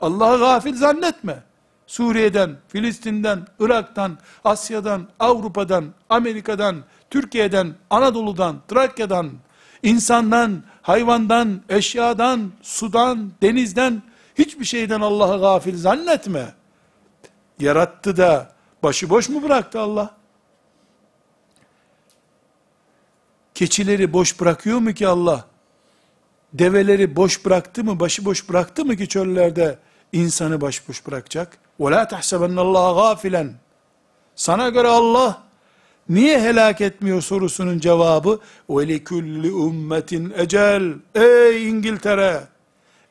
[0.01, 1.43] Allah'ı gafil zannetme.
[1.87, 9.31] Suriye'den, Filistin'den, Irak'tan, Asya'dan, Avrupa'dan, Amerika'dan, Türkiye'den, Anadolu'dan, Trakya'dan,
[9.83, 14.03] insandan, hayvandan, eşyadan, sudan, denizden,
[14.39, 16.55] hiçbir şeyden Allah'ı gafil zannetme.
[17.59, 18.53] Yarattı da
[18.83, 20.17] başıboş mu bıraktı Allah?
[23.55, 25.45] Keçileri boş bırakıyor mu ki Allah?
[26.53, 29.79] Develeri boş bıraktı mı, başıboş bıraktı mı ki çöllerde
[30.13, 31.59] insanı başıboş bırakacak?
[31.81, 33.51] وَلَا تَحْسَبَنَّ اللّٰهَ غَافِلًا
[34.37, 35.43] Sana göre Allah
[36.09, 42.41] niye helak etmiyor sorusunun cevabı وَلِكُلِّ ümmetin ecel Ey İngiltere,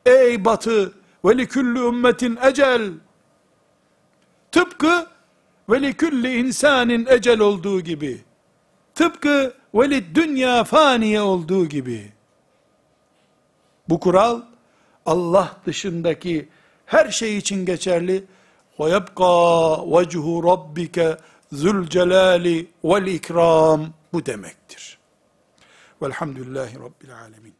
[0.06, 0.92] ey Batı,
[1.24, 2.90] وَلِكُلِّ ümmetin ecel
[4.52, 5.06] Tıpkı
[5.68, 8.24] وَلِكُلِّ insanin ecel olduğu gibi,
[8.94, 12.12] tıpkı velid dünya faniye olduğu gibi.
[13.88, 14.42] Bu kural
[15.06, 16.48] Allah dışındaki
[16.86, 18.24] her şey için geçerli.
[18.78, 19.34] وَيَبْقَى
[19.94, 21.18] وَجْهُ رَبِّكَ
[21.52, 24.98] ذُلْ جَلَالِ وَالْاِكْرَامِ bu demektir.
[26.02, 27.54] Velhamdülillahi Rabbil Alemin.